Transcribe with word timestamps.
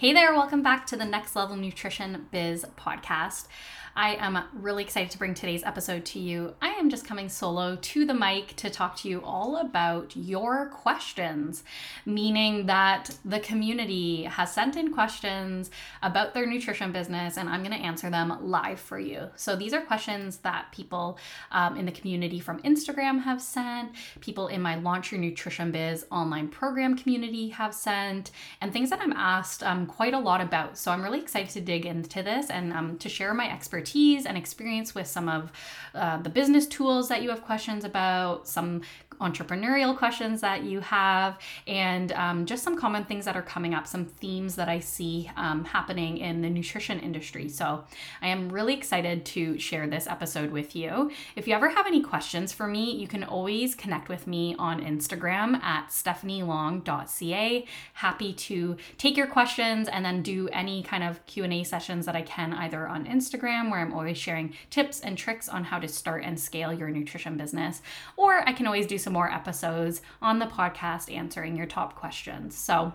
Hey 0.00 0.14
there, 0.14 0.32
welcome 0.32 0.62
back 0.62 0.86
to 0.86 0.96
the 0.96 1.04
Next 1.04 1.36
Level 1.36 1.56
Nutrition 1.56 2.26
Biz 2.30 2.64
podcast. 2.74 3.48
I 3.96 4.14
am 4.16 4.38
really 4.52 4.84
excited 4.84 5.10
to 5.10 5.18
bring 5.18 5.34
today's 5.34 5.64
episode 5.64 6.04
to 6.06 6.20
you. 6.20 6.54
I 6.62 6.68
am 6.68 6.90
just 6.90 7.04
coming 7.04 7.28
solo 7.28 7.76
to 7.76 8.04
the 8.04 8.14
mic 8.14 8.54
to 8.56 8.70
talk 8.70 8.96
to 8.98 9.08
you 9.08 9.20
all 9.24 9.56
about 9.56 10.16
your 10.16 10.66
questions, 10.66 11.64
meaning 12.06 12.66
that 12.66 13.10
the 13.24 13.40
community 13.40 14.24
has 14.24 14.52
sent 14.54 14.76
in 14.76 14.92
questions 14.92 15.72
about 16.02 16.34
their 16.34 16.46
nutrition 16.46 16.92
business, 16.92 17.36
and 17.36 17.48
I'm 17.48 17.64
going 17.64 17.76
to 17.76 17.84
answer 17.84 18.10
them 18.10 18.38
live 18.40 18.78
for 18.78 18.98
you. 18.98 19.28
So 19.34 19.56
these 19.56 19.72
are 19.72 19.80
questions 19.80 20.38
that 20.38 20.70
people 20.70 21.18
um, 21.50 21.76
in 21.76 21.86
the 21.86 21.92
community 21.92 22.38
from 22.38 22.62
Instagram 22.62 23.22
have 23.22 23.42
sent, 23.42 23.90
people 24.20 24.46
in 24.46 24.62
my 24.62 24.76
Launch 24.76 25.10
Your 25.10 25.20
Nutrition 25.20 25.72
Biz 25.72 26.06
online 26.12 26.46
program 26.48 26.96
community 26.96 27.48
have 27.48 27.74
sent, 27.74 28.30
and 28.60 28.72
things 28.72 28.90
that 28.90 29.00
I'm 29.00 29.12
asked 29.12 29.64
um, 29.64 29.86
quite 29.86 30.14
a 30.14 30.18
lot 30.18 30.40
about. 30.40 30.78
So 30.78 30.92
I'm 30.92 31.02
really 31.02 31.20
excited 31.20 31.50
to 31.50 31.60
dig 31.60 31.86
into 31.86 32.22
this 32.22 32.50
and 32.50 32.72
um, 32.72 32.96
to 32.98 33.08
share 33.08 33.34
my 33.34 33.50
expertise 33.50 33.79
expertise 33.80 34.26
and 34.26 34.36
experience 34.36 34.94
with 34.94 35.06
some 35.06 35.28
of 35.28 35.50
uh, 35.94 36.18
the 36.18 36.28
business 36.28 36.66
tools 36.66 37.08
that 37.08 37.22
you 37.22 37.30
have 37.30 37.42
questions 37.42 37.84
about, 37.84 38.46
some 38.46 38.82
entrepreneurial 39.20 39.96
questions 39.96 40.40
that 40.40 40.64
you 40.64 40.80
have, 40.80 41.38
and 41.66 42.12
um, 42.12 42.46
just 42.46 42.62
some 42.62 42.76
common 42.78 43.04
things 43.04 43.24
that 43.24 43.36
are 43.36 43.42
coming 43.42 43.74
up, 43.74 43.86
some 43.86 44.04
themes 44.04 44.56
that 44.56 44.68
I 44.68 44.80
see 44.80 45.30
um, 45.36 45.64
happening 45.64 46.18
in 46.18 46.42
the 46.42 46.50
nutrition 46.50 46.98
industry. 47.00 47.48
So 47.48 47.84
I 48.22 48.28
am 48.28 48.50
really 48.50 48.74
excited 48.74 49.24
to 49.26 49.58
share 49.58 49.86
this 49.86 50.06
episode 50.06 50.50
with 50.50 50.74
you. 50.74 51.10
If 51.36 51.46
you 51.46 51.54
ever 51.54 51.68
have 51.68 51.86
any 51.86 52.02
questions 52.02 52.52
for 52.52 52.66
me, 52.66 52.92
you 52.92 53.06
can 53.06 53.24
always 53.24 53.74
connect 53.74 54.08
with 54.08 54.26
me 54.26 54.54
on 54.58 54.80
Instagram 54.80 55.60
at 55.62 55.88
stephanielong.ca. 55.88 57.66
Happy 57.94 58.32
to 58.32 58.76
take 58.98 59.16
your 59.16 59.26
questions 59.26 59.88
and 59.88 60.04
then 60.04 60.22
do 60.22 60.48
any 60.52 60.82
kind 60.82 61.04
of 61.04 61.24
Q&A 61.26 61.64
sessions 61.64 62.06
that 62.06 62.16
I 62.16 62.22
can 62.22 62.52
either 62.54 62.88
on 62.88 63.06
Instagram 63.06 63.70
where 63.70 63.80
I'm 63.80 63.92
always 63.92 64.18
sharing 64.18 64.54
tips 64.70 65.00
and 65.00 65.16
tricks 65.16 65.48
on 65.48 65.64
how 65.64 65.78
to 65.78 65.88
start 65.88 66.24
and 66.24 66.38
scale 66.38 66.72
your 66.72 66.88
nutrition 66.90 67.36
business, 67.36 67.82
or 68.16 68.48
I 68.48 68.52
can 68.52 68.66
always 68.66 68.86
do 68.86 68.98
some 68.98 69.09
some 69.10 69.14
more 69.14 69.30
episodes 69.30 70.02
on 70.22 70.38
the 70.38 70.46
podcast 70.46 71.12
answering 71.12 71.56
your 71.56 71.66
top 71.66 71.96
questions. 71.96 72.56
So, 72.56 72.94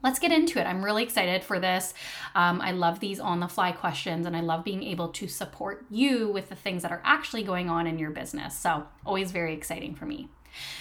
Let's 0.00 0.20
get 0.20 0.30
into 0.30 0.60
it. 0.60 0.64
I'm 0.64 0.84
really 0.84 1.02
excited 1.02 1.42
for 1.42 1.58
this. 1.58 1.92
Um, 2.36 2.60
I 2.60 2.70
love 2.70 3.00
these 3.00 3.18
on 3.18 3.40
the 3.40 3.48
fly 3.48 3.72
questions 3.72 4.26
and 4.26 4.36
I 4.36 4.40
love 4.42 4.62
being 4.62 4.84
able 4.84 5.08
to 5.08 5.26
support 5.26 5.86
you 5.90 6.28
with 6.28 6.50
the 6.50 6.54
things 6.54 6.82
that 6.82 6.92
are 6.92 7.02
actually 7.04 7.42
going 7.42 7.68
on 7.68 7.88
in 7.88 7.98
your 7.98 8.12
business. 8.12 8.56
So, 8.56 8.84
always 9.04 9.32
very 9.32 9.54
exciting 9.54 9.96
for 9.96 10.06
me. 10.06 10.28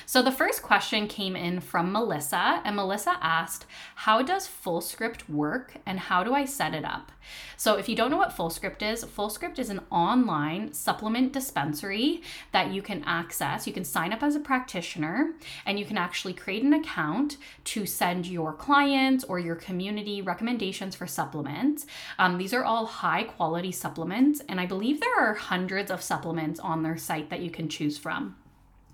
So 0.06 0.22
the 0.22 0.32
first 0.32 0.62
question 0.62 1.08
came 1.08 1.36
in 1.36 1.60
from 1.60 1.92
Melissa, 1.92 2.62
and 2.64 2.76
Melissa 2.76 3.18
asked, 3.22 3.66
How 3.96 4.22
does 4.22 4.48
FullScript 4.48 5.30
work 5.30 5.74
and 5.86 6.00
how 6.00 6.24
do 6.24 6.34
I 6.34 6.46
set 6.46 6.74
it 6.74 6.86
up? 6.86 7.12
So 7.58 7.76
if 7.76 7.90
you 7.90 7.96
don't 7.96 8.12
know 8.12 8.18
what 8.18 8.36
FullScript 8.36 8.82
is, 8.82 9.04
FullScript 9.04 9.60
is 9.60 9.70
an 9.70 9.82
online 9.92 10.74
supplement 10.74 11.34
dispensary 11.34 12.22
that 12.52 12.72
you 12.72 12.82
can 12.82 13.04
access. 13.04 13.68
You 13.68 13.74
can 13.74 13.84
sign 13.84 14.14
up 14.14 14.24
as 14.24 14.36
a 14.36 14.40
practitioner 14.40 15.34
and 15.66 15.78
you 15.78 15.86
can 15.86 15.98
actually 15.98 16.34
create 16.34 16.64
an 16.64 16.74
account 16.74 17.38
to 17.66 17.86
send 17.86 18.28
your 18.28 18.54
clients 18.54 19.24
or 19.24 19.40
your 19.40 19.56
community 19.56 20.22
recommendations 20.22 20.96
for 20.96 21.08
supplements. 21.08 21.86
Um, 22.18 22.38
these 22.38 22.54
are 22.54 22.64
all 22.64 22.86
high 22.86 23.24
quality 23.24 23.72
supplements, 23.72 24.42
and 24.48 24.60
I 24.60 24.66
believe 24.66 25.00
there 25.02 25.20
are 25.20 25.34
hundreds 25.34 25.92
of 25.92 26.02
supplements 26.02 26.60
on 26.60 26.84
their 26.84 26.98
site 26.98 27.30
that 27.30 27.42
you 27.42 27.52
can 27.52 27.68
choose 27.70 27.98
from. 27.98 28.36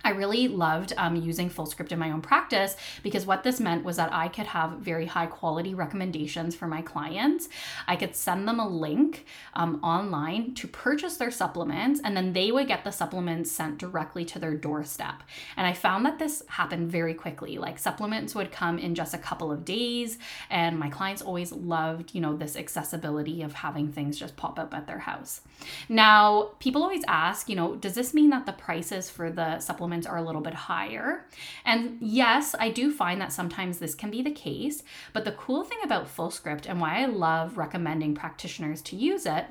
I 0.04 0.10
really 0.10 0.48
loved 0.48 0.92
um, 0.98 1.16
using 1.16 1.48
FullScript 1.48 1.90
in 1.90 1.98
my 1.98 2.10
own 2.10 2.20
practice 2.20 2.76
because 3.02 3.24
what 3.24 3.42
this 3.42 3.58
meant 3.58 3.84
was 3.84 3.96
that 3.96 4.12
I 4.12 4.28
could 4.28 4.46
have 4.46 4.72
very 4.72 5.06
high 5.06 5.26
quality 5.26 5.74
recommendations 5.74 6.54
for 6.54 6.66
my 6.66 6.82
clients. 6.82 7.48
I 7.88 7.96
could 7.96 8.14
send 8.14 8.46
them 8.46 8.60
a 8.60 8.68
link 8.68 9.24
um, 9.54 9.80
online 9.82 10.54
to 10.54 10.68
purchase 10.68 11.16
their 11.16 11.30
supplements, 11.30 12.00
and 12.04 12.16
then 12.16 12.34
they 12.34 12.52
would 12.52 12.68
get 12.68 12.84
the 12.84 12.90
supplements 12.90 13.50
sent 13.50 13.78
directly 13.78 14.24
to 14.26 14.38
their 14.38 14.54
doorstep. 14.54 15.22
And 15.56 15.66
I 15.66 15.72
found 15.72 16.04
that 16.04 16.18
this 16.18 16.42
happened 16.48 16.90
very 16.90 17.14
quickly. 17.14 17.56
Like 17.56 17.78
supplements 17.78 18.34
would 18.34 18.52
come 18.52 18.78
in 18.78 18.94
just 18.94 19.14
a 19.14 19.18
couple 19.18 19.50
of 19.50 19.64
days, 19.64 20.18
and 20.50 20.78
my 20.78 20.90
clients 20.90 21.22
always 21.22 21.50
loved, 21.50 22.14
you 22.14 22.20
know, 22.20 22.36
this 22.36 22.56
accessibility 22.56 23.40
of 23.42 23.54
having 23.54 23.90
things 23.90 24.18
just 24.18 24.36
pop 24.36 24.58
up 24.58 24.74
at 24.74 24.86
their 24.86 24.98
house. 24.98 25.40
Now, 25.88 26.50
people 26.58 26.82
always 26.82 27.04
ask, 27.08 27.48
you 27.48 27.56
know, 27.56 27.76
does 27.76 27.94
this 27.94 28.12
mean 28.12 28.30
that 28.30 28.44
the 28.44 28.52
prices 28.52 29.08
for 29.08 29.30
the 29.30 29.60
supplements 29.60 29.93
are 30.02 30.16
a 30.16 30.22
little 30.22 30.40
bit 30.40 30.54
higher. 30.54 31.26
And 31.64 31.98
yes, 32.00 32.54
I 32.58 32.70
do 32.70 32.92
find 32.92 33.20
that 33.20 33.32
sometimes 33.32 33.78
this 33.78 33.94
can 33.94 34.10
be 34.10 34.22
the 34.22 34.30
case, 34.30 34.82
but 35.12 35.24
the 35.24 35.32
cool 35.32 35.64
thing 35.64 35.78
about 35.84 36.14
FullScript 36.14 36.68
and 36.68 36.80
why 36.80 37.02
I 37.02 37.06
love 37.06 37.56
recommending 37.56 38.14
practitioners 38.14 38.82
to 38.82 38.96
use 38.96 39.26
it 39.26 39.46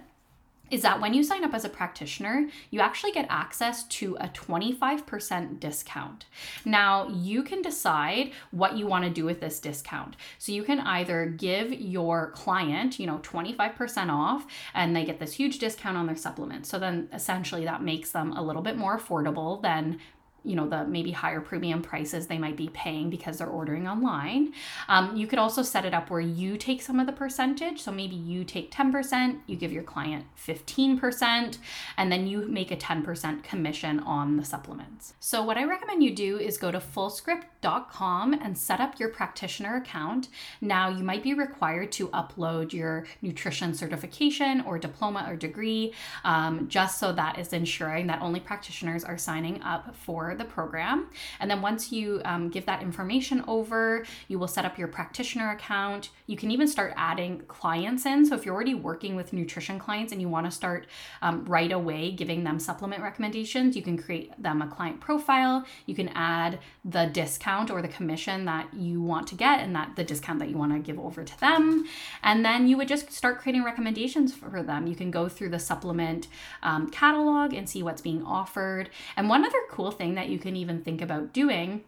is 0.73 0.81
that 0.81 0.99
when 0.99 1.13
you 1.13 1.23
sign 1.23 1.43
up 1.43 1.53
as 1.53 1.65
a 1.65 1.69
practitioner, 1.69 2.47
you 2.71 2.79
actually 2.79 3.11
get 3.11 3.27
access 3.29 3.83
to 3.83 4.17
a 4.19 4.27
25% 4.29 5.59
discount. 5.59 6.25
Now, 6.65 7.07
you 7.09 7.43
can 7.43 7.61
decide 7.61 8.31
what 8.49 8.75
you 8.75 8.87
want 8.87 9.03
to 9.03 9.11
do 9.11 9.23
with 9.23 9.39
this 9.39 9.59
discount. 9.59 10.15
So 10.39 10.51
you 10.51 10.63
can 10.63 10.79
either 10.79 11.27
give 11.27 11.71
your 11.71 12.31
client, 12.31 12.99
you 12.99 13.05
know, 13.05 13.19
25% 13.19 14.09
off 14.09 14.47
and 14.73 14.95
they 14.95 15.05
get 15.05 15.19
this 15.19 15.33
huge 15.33 15.59
discount 15.59 15.95
on 15.95 16.07
their 16.07 16.15
supplements. 16.15 16.69
So 16.69 16.79
then 16.79 17.07
essentially 17.13 17.65
that 17.65 17.83
makes 17.83 18.09
them 18.09 18.31
a 18.31 18.41
little 18.41 18.63
bit 18.63 18.75
more 18.75 18.97
affordable 18.97 19.61
than 19.61 19.99
you 20.43 20.55
know 20.55 20.67
the 20.67 20.85
maybe 20.85 21.11
higher 21.11 21.41
premium 21.41 21.81
prices 21.81 22.27
they 22.27 22.37
might 22.37 22.57
be 22.57 22.69
paying 22.69 23.09
because 23.09 23.37
they're 23.37 23.47
ordering 23.47 23.87
online. 23.87 24.53
Um, 24.87 25.15
you 25.15 25.27
could 25.27 25.39
also 25.39 25.61
set 25.61 25.85
it 25.85 25.93
up 25.93 26.09
where 26.09 26.21
you 26.21 26.57
take 26.57 26.81
some 26.81 26.99
of 26.99 27.05
the 27.05 27.13
percentage. 27.13 27.81
So 27.81 27.91
maybe 27.91 28.15
you 28.15 28.43
take 28.43 28.71
10% 28.71 29.33
you 29.47 29.55
give 29.55 29.71
your 29.71 29.83
client 29.83 30.25
15% 30.37 31.57
and 31.97 32.11
then 32.11 32.27
you 32.27 32.47
make 32.47 32.71
a 32.71 32.75
10% 32.75 33.43
commission 33.43 33.99
on 33.99 34.37
the 34.37 34.45
supplements. 34.45 35.13
So 35.19 35.43
what 35.43 35.57
i 35.57 35.63
recommend 35.63 36.03
you 36.03 36.13
do 36.15 36.37
is 36.37 36.57
go 36.57 36.71
to 36.71 36.79
fullscript.com 36.79 38.33
and 38.33 38.57
set 38.57 38.79
up 38.79 38.99
your 38.99 39.09
practitioner 39.09 39.75
account. 39.75 40.29
Now 40.61 40.89
you 40.89 41.03
might 41.03 41.23
be 41.23 41.33
required 41.33 41.91
to 41.93 42.07
upload 42.09 42.73
your 42.73 43.05
nutrition 43.21 43.73
certification 43.73 44.61
or 44.61 44.77
diploma 44.77 45.25
or 45.29 45.35
degree 45.35 45.93
um, 46.23 46.67
just 46.67 46.99
so 46.99 47.11
that 47.13 47.39
is 47.39 47.53
ensuring 47.53 48.07
that 48.07 48.21
only 48.21 48.39
practitioners 48.39 49.03
are 49.03 49.17
signing 49.17 49.61
up 49.61 49.95
for 49.95 50.32
the 50.35 50.45
program. 50.45 51.09
And 51.39 51.49
then 51.49 51.61
once 51.61 51.91
you 51.91 52.21
um, 52.25 52.49
give 52.49 52.65
that 52.65 52.81
information 52.81 53.43
over, 53.47 54.05
you 54.27 54.39
will 54.39 54.47
set 54.47 54.65
up 54.65 54.77
your 54.77 54.87
practitioner 54.87 55.51
account. 55.51 56.09
You 56.27 56.37
can 56.37 56.51
even 56.51 56.67
start 56.67 56.93
adding 56.95 57.39
clients 57.47 58.05
in. 58.05 58.25
So 58.25 58.35
if 58.35 58.45
you're 58.45 58.55
already 58.55 58.75
working 58.75 59.15
with 59.15 59.33
nutrition 59.33 59.79
clients 59.79 60.11
and 60.11 60.21
you 60.21 60.29
want 60.29 60.45
to 60.45 60.51
start 60.51 60.87
um, 61.21 61.45
right 61.45 61.71
away 61.71 62.11
giving 62.11 62.43
them 62.43 62.59
supplement 62.59 63.01
recommendations, 63.01 63.75
you 63.75 63.81
can 63.81 63.97
create 63.97 64.31
them 64.41 64.61
a 64.61 64.67
client 64.67 64.99
profile. 64.99 65.65
You 65.85 65.95
can 65.95 66.09
add 66.09 66.59
the 66.85 67.05
discount 67.05 67.71
or 67.71 67.81
the 67.81 67.87
commission 67.87 68.45
that 68.45 68.73
you 68.73 69.01
want 69.01 69.27
to 69.27 69.35
get 69.35 69.59
and 69.59 69.75
that 69.75 69.95
the 69.95 70.03
discount 70.03 70.39
that 70.39 70.49
you 70.49 70.57
want 70.57 70.73
to 70.73 70.79
give 70.79 70.99
over 70.99 71.23
to 71.23 71.39
them. 71.39 71.85
And 72.23 72.45
then 72.45 72.67
you 72.67 72.77
would 72.77 72.87
just 72.87 73.11
start 73.11 73.39
creating 73.39 73.63
recommendations 73.63 74.33
for 74.33 74.63
them. 74.63 74.87
You 74.87 74.95
can 74.95 75.11
go 75.11 75.27
through 75.29 75.49
the 75.49 75.59
supplement 75.59 76.27
um, 76.61 76.89
catalog 76.89 77.53
and 77.53 77.69
see 77.69 77.83
what's 77.83 78.01
being 78.01 78.23
offered. 78.23 78.89
And 79.15 79.29
one 79.29 79.45
other 79.45 79.59
cool 79.69 79.91
thing 79.91 80.15
that 80.15 80.22
that 80.23 80.29
you 80.29 80.39
can 80.39 80.55
even 80.55 80.81
think 80.81 81.01
about 81.01 81.33
doing 81.33 81.83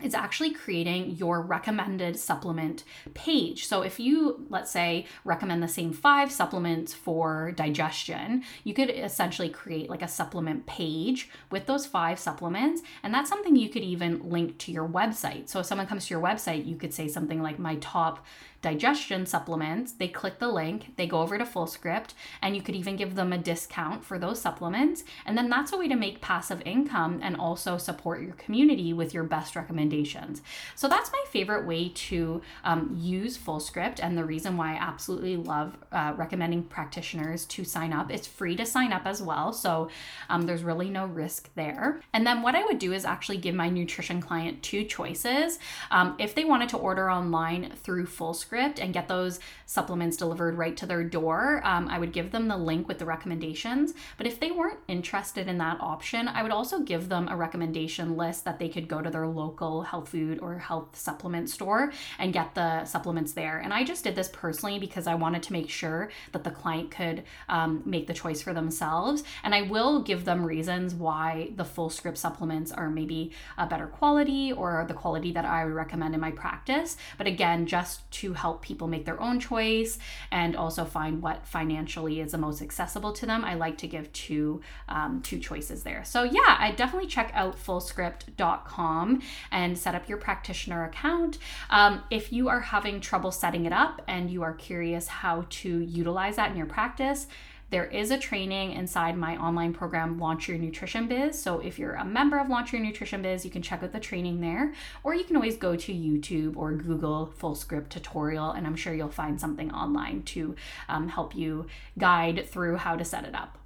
is 0.00 0.14
actually 0.14 0.50
creating 0.50 1.10
your 1.16 1.40
recommended 1.40 2.16
supplement 2.16 2.84
page. 3.14 3.66
So 3.66 3.82
if 3.82 3.98
you, 3.98 4.46
let's 4.50 4.70
say, 4.70 5.06
recommend 5.24 5.62
the 5.62 5.68
same 5.68 5.92
five 5.92 6.30
supplements 6.30 6.92
for 6.92 7.50
digestion, 7.52 8.44
you 8.62 8.74
could 8.74 8.90
essentially 8.90 9.48
create 9.48 9.90
like 9.90 10.02
a 10.02 10.08
supplement 10.08 10.66
page 10.66 11.30
with 11.50 11.66
those 11.66 11.86
five 11.86 12.18
supplements. 12.20 12.82
And 13.02 13.12
that's 13.12 13.30
something 13.30 13.56
you 13.56 13.70
could 13.70 13.82
even 13.82 14.28
link 14.28 14.58
to 14.58 14.70
your 14.70 14.86
website. 14.86 15.48
So 15.48 15.60
if 15.60 15.66
someone 15.66 15.86
comes 15.86 16.06
to 16.06 16.14
your 16.14 16.22
website, 16.22 16.66
you 16.66 16.76
could 16.76 16.94
say 16.94 17.08
something 17.08 17.42
like 17.42 17.58
my 17.58 17.76
top 17.76 18.24
digestion 18.66 19.24
supplements, 19.24 19.92
they 19.92 20.08
click 20.08 20.40
the 20.40 20.48
link, 20.48 20.96
they 20.96 21.06
go 21.06 21.20
over 21.20 21.38
to 21.38 21.44
FullScript, 21.44 22.14
and 22.42 22.56
you 22.56 22.60
could 22.60 22.74
even 22.74 22.96
give 22.96 23.14
them 23.14 23.32
a 23.32 23.38
discount 23.38 24.04
for 24.04 24.18
those 24.18 24.40
supplements. 24.40 25.04
And 25.24 25.38
then 25.38 25.48
that's 25.48 25.72
a 25.72 25.78
way 25.78 25.86
to 25.86 25.94
make 25.94 26.20
passive 26.20 26.62
income 26.64 27.20
and 27.22 27.36
also 27.36 27.78
support 27.78 28.22
your 28.22 28.32
community 28.32 28.92
with 28.92 29.14
your 29.14 29.22
best 29.22 29.54
recommendations. 29.54 30.42
So 30.74 30.88
that's 30.88 31.12
my 31.12 31.22
favorite 31.30 31.64
way 31.64 31.90
to 32.08 32.42
um, 32.64 32.92
use 32.98 33.38
FullScript, 33.38 34.00
and 34.02 34.18
the 34.18 34.24
reason 34.24 34.56
why 34.56 34.72
I 34.72 34.78
absolutely 34.78 35.36
love 35.36 35.76
uh, 35.92 36.14
recommending 36.16 36.64
practitioners 36.64 37.44
to 37.44 37.62
sign 37.62 37.92
up. 37.92 38.10
It's 38.10 38.26
free 38.26 38.56
to 38.56 38.66
sign 38.66 38.92
up 38.92 39.06
as 39.06 39.22
well, 39.22 39.52
so 39.52 39.90
um, 40.28 40.42
there's 40.42 40.64
really 40.64 40.90
no 40.90 41.06
risk 41.06 41.50
there. 41.54 42.00
And 42.12 42.26
then 42.26 42.42
what 42.42 42.56
I 42.56 42.64
would 42.64 42.80
do 42.80 42.92
is 42.92 43.04
actually 43.04 43.36
give 43.36 43.54
my 43.54 43.68
nutrition 43.68 44.20
client 44.20 44.64
two 44.64 44.82
choices. 44.82 45.60
Um, 45.92 46.16
if 46.18 46.34
they 46.34 46.44
wanted 46.44 46.68
to 46.70 46.78
order 46.78 47.08
online 47.08 47.70
through 47.84 48.06
FullScript 48.06 48.55
and 48.56 48.92
get 48.92 49.08
those 49.08 49.40
supplements 49.66 50.16
delivered 50.16 50.56
right 50.56 50.76
to 50.76 50.86
their 50.86 51.04
door, 51.04 51.60
um, 51.64 51.88
I 51.88 51.98
would 51.98 52.12
give 52.12 52.30
them 52.32 52.48
the 52.48 52.56
link 52.56 52.88
with 52.88 52.98
the 52.98 53.04
recommendations. 53.04 53.94
But 54.16 54.26
if 54.26 54.40
they 54.40 54.50
weren't 54.50 54.78
interested 54.88 55.48
in 55.48 55.58
that 55.58 55.80
option, 55.80 56.28
I 56.28 56.42
would 56.42 56.52
also 56.52 56.80
give 56.80 57.08
them 57.08 57.28
a 57.28 57.36
recommendation 57.36 58.16
list 58.16 58.44
that 58.44 58.58
they 58.58 58.68
could 58.68 58.88
go 58.88 59.02
to 59.02 59.10
their 59.10 59.26
local 59.26 59.82
health 59.82 60.08
food 60.08 60.38
or 60.40 60.58
health 60.58 60.96
supplement 60.96 61.50
store 61.50 61.92
and 62.18 62.32
get 62.32 62.54
the 62.54 62.84
supplements 62.84 63.32
there. 63.32 63.58
And 63.58 63.72
I 63.72 63.84
just 63.84 64.04
did 64.04 64.14
this 64.14 64.30
personally 64.32 64.78
because 64.78 65.06
I 65.06 65.14
wanted 65.14 65.42
to 65.44 65.52
make 65.52 65.70
sure 65.70 66.10
that 66.32 66.44
the 66.44 66.50
client 66.50 66.90
could 66.90 67.24
um, 67.48 67.82
make 67.84 68.06
the 68.06 68.14
choice 68.14 68.42
for 68.42 68.54
themselves. 68.54 69.22
And 69.42 69.54
I 69.54 69.62
will 69.62 70.02
give 70.02 70.24
them 70.24 70.44
reasons 70.44 70.94
why 70.94 71.50
the 71.56 71.64
FullScript 71.64 72.16
supplements 72.16 72.72
are 72.72 72.90
maybe 72.90 73.32
a 73.58 73.66
better 73.66 73.86
quality 73.86 74.52
or 74.52 74.84
the 74.88 74.94
quality 74.94 75.32
that 75.32 75.44
I 75.44 75.64
would 75.64 75.74
recommend 75.74 76.14
in 76.14 76.20
my 76.20 76.30
practice. 76.30 76.96
But 77.18 77.26
again, 77.26 77.66
just 77.66 78.10
to 78.12 78.34
help 78.36 78.62
people 78.62 78.86
make 78.86 79.04
their 79.04 79.20
own 79.20 79.40
choice 79.40 79.98
and 80.30 80.56
also 80.56 80.84
find 80.84 81.22
what 81.22 81.46
financially 81.46 82.20
is 82.20 82.32
the 82.32 82.38
most 82.38 82.62
accessible 82.62 83.12
to 83.12 83.26
them, 83.26 83.44
I 83.44 83.54
like 83.54 83.78
to 83.78 83.86
give 83.86 84.12
two 84.12 84.60
um, 84.88 85.22
two 85.22 85.38
choices 85.38 85.82
there. 85.82 86.04
So 86.04 86.22
yeah, 86.22 86.56
I 86.58 86.72
definitely 86.76 87.08
check 87.08 87.30
out 87.34 87.56
fullscript.com 87.56 89.22
and 89.50 89.78
set 89.78 89.94
up 89.94 90.08
your 90.08 90.18
practitioner 90.18 90.84
account. 90.84 91.38
Um, 91.70 92.02
if 92.10 92.32
you 92.32 92.48
are 92.48 92.60
having 92.60 93.00
trouble 93.00 93.30
setting 93.30 93.66
it 93.66 93.72
up 93.72 94.02
and 94.06 94.30
you 94.30 94.42
are 94.42 94.54
curious 94.54 95.08
how 95.08 95.46
to 95.48 95.80
utilize 95.80 96.36
that 96.36 96.50
in 96.50 96.56
your 96.56 96.66
practice, 96.66 97.26
there 97.70 97.86
is 97.86 98.10
a 98.10 98.18
training 98.18 98.72
inside 98.72 99.16
my 99.16 99.36
online 99.36 99.72
program, 99.72 100.18
Launch 100.18 100.48
Your 100.48 100.56
Nutrition 100.56 101.08
Biz. 101.08 101.40
So 101.40 101.58
if 101.58 101.78
you're 101.78 101.94
a 101.94 102.04
member 102.04 102.38
of 102.38 102.48
Launch 102.48 102.72
Your 102.72 102.80
Nutrition 102.80 103.22
Biz, 103.22 103.44
you 103.44 103.50
can 103.50 103.62
check 103.62 103.82
out 103.82 103.92
the 103.92 103.98
training 103.98 104.40
there, 104.40 104.72
or 105.02 105.14
you 105.14 105.24
can 105.24 105.36
always 105.36 105.56
go 105.56 105.74
to 105.74 105.92
YouTube 105.92 106.56
or 106.56 106.72
Google 106.72 107.32
FullScript 107.38 107.88
tutorial, 107.88 108.52
and 108.52 108.66
I'm 108.66 108.76
sure 108.76 108.94
you'll 108.94 109.08
find 109.08 109.40
something 109.40 109.72
online 109.72 110.22
to 110.24 110.54
um, 110.88 111.08
help 111.08 111.34
you 111.34 111.66
guide 111.98 112.46
through 112.48 112.76
how 112.76 112.94
to 112.96 113.04
set 113.04 113.24
it 113.24 113.34
up. 113.34 113.58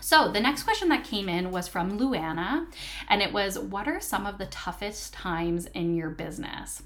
So, 0.00 0.32
the 0.32 0.40
next 0.40 0.64
question 0.64 0.88
that 0.88 1.04
came 1.04 1.28
in 1.28 1.52
was 1.52 1.68
from 1.68 1.98
Luana, 1.98 2.66
and 3.08 3.22
it 3.22 3.32
was 3.32 3.56
What 3.56 3.86
are 3.86 4.00
some 4.00 4.26
of 4.26 4.38
the 4.38 4.46
toughest 4.46 5.12
times 5.12 5.66
in 5.66 5.94
your 5.94 6.10
business? 6.10 6.82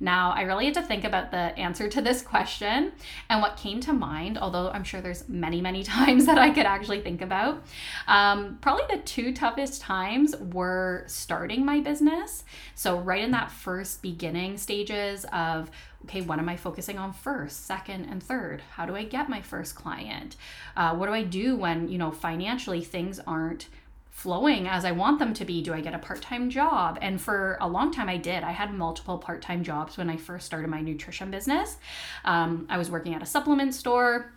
Now, 0.00 0.32
I 0.32 0.42
really 0.42 0.66
had 0.66 0.74
to 0.74 0.82
think 0.82 1.04
about 1.04 1.30
the 1.30 1.58
answer 1.58 1.88
to 1.88 2.00
this 2.00 2.22
question 2.22 2.92
and 3.28 3.42
what 3.42 3.56
came 3.56 3.80
to 3.80 3.92
mind, 3.92 4.38
although 4.38 4.70
I'm 4.70 4.84
sure 4.84 5.00
there's 5.00 5.28
many, 5.28 5.60
many 5.60 5.82
times 5.98 6.26
that 6.26 6.38
I 6.38 6.50
could 6.50 6.66
actually 6.66 7.00
think 7.00 7.20
about. 7.20 7.64
Um, 8.06 8.58
probably 8.60 8.84
the 8.90 9.02
two 9.02 9.32
toughest 9.32 9.80
times 9.80 10.36
were 10.36 11.04
starting 11.06 11.64
my 11.64 11.80
business. 11.80 12.44
So, 12.74 12.98
right 12.98 13.22
in 13.22 13.32
that 13.32 13.50
first 13.50 14.02
beginning 14.02 14.58
stages 14.58 15.26
of, 15.32 15.70
okay, 16.04 16.20
what 16.20 16.38
am 16.38 16.48
I 16.48 16.56
focusing 16.56 16.98
on 16.98 17.12
first, 17.12 17.66
second, 17.66 18.04
and 18.04 18.22
third? 18.22 18.62
How 18.72 18.86
do 18.86 18.94
I 18.94 19.04
get 19.04 19.28
my 19.28 19.40
first 19.40 19.74
client? 19.74 20.36
Uh, 20.76 20.94
what 20.94 21.06
do 21.06 21.12
I 21.12 21.24
do 21.24 21.56
when, 21.56 21.88
you 21.88 21.98
know, 21.98 22.10
financially 22.10 22.82
things 22.82 23.18
aren't 23.26 23.68
flowing 24.18 24.66
as 24.66 24.84
I 24.84 24.90
want 24.90 25.20
them 25.20 25.32
to 25.34 25.44
be? 25.44 25.62
Do 25.62 25.72
I 25.72 25.80
get 25.80 25.94
a 25.94 25.98
part 25.98 26.20
time 26.20 26.50
job? 26.50 26.98
And 27.00 27.20
for 27.20 27.56
a 27.60 27.68
long 27.68 27.92
time, 27.92 28.08
I 28.08 28.16
did. 28.16 28.42
I 28.42 28.50
had 28.50 28.74
multiple 28.74 29.16
part 29.16 29.42
time 29.42 29.62
jobs 29.62 29.96
when 29.96 30.10
I 30.10 30.16
first 30.16 30.44
started 30.44 30.68
my 30.68 30.80
nutrition 30.80 31.30
business. 31.30 31.76
Um, 32.24 32.66
I 32.68 32.78
was 32.78 32.90
working 32.90 33.14
at 33.14 33.22
a 33.22 33.26
supplement 33.26 33.74
store. 33.74 34.32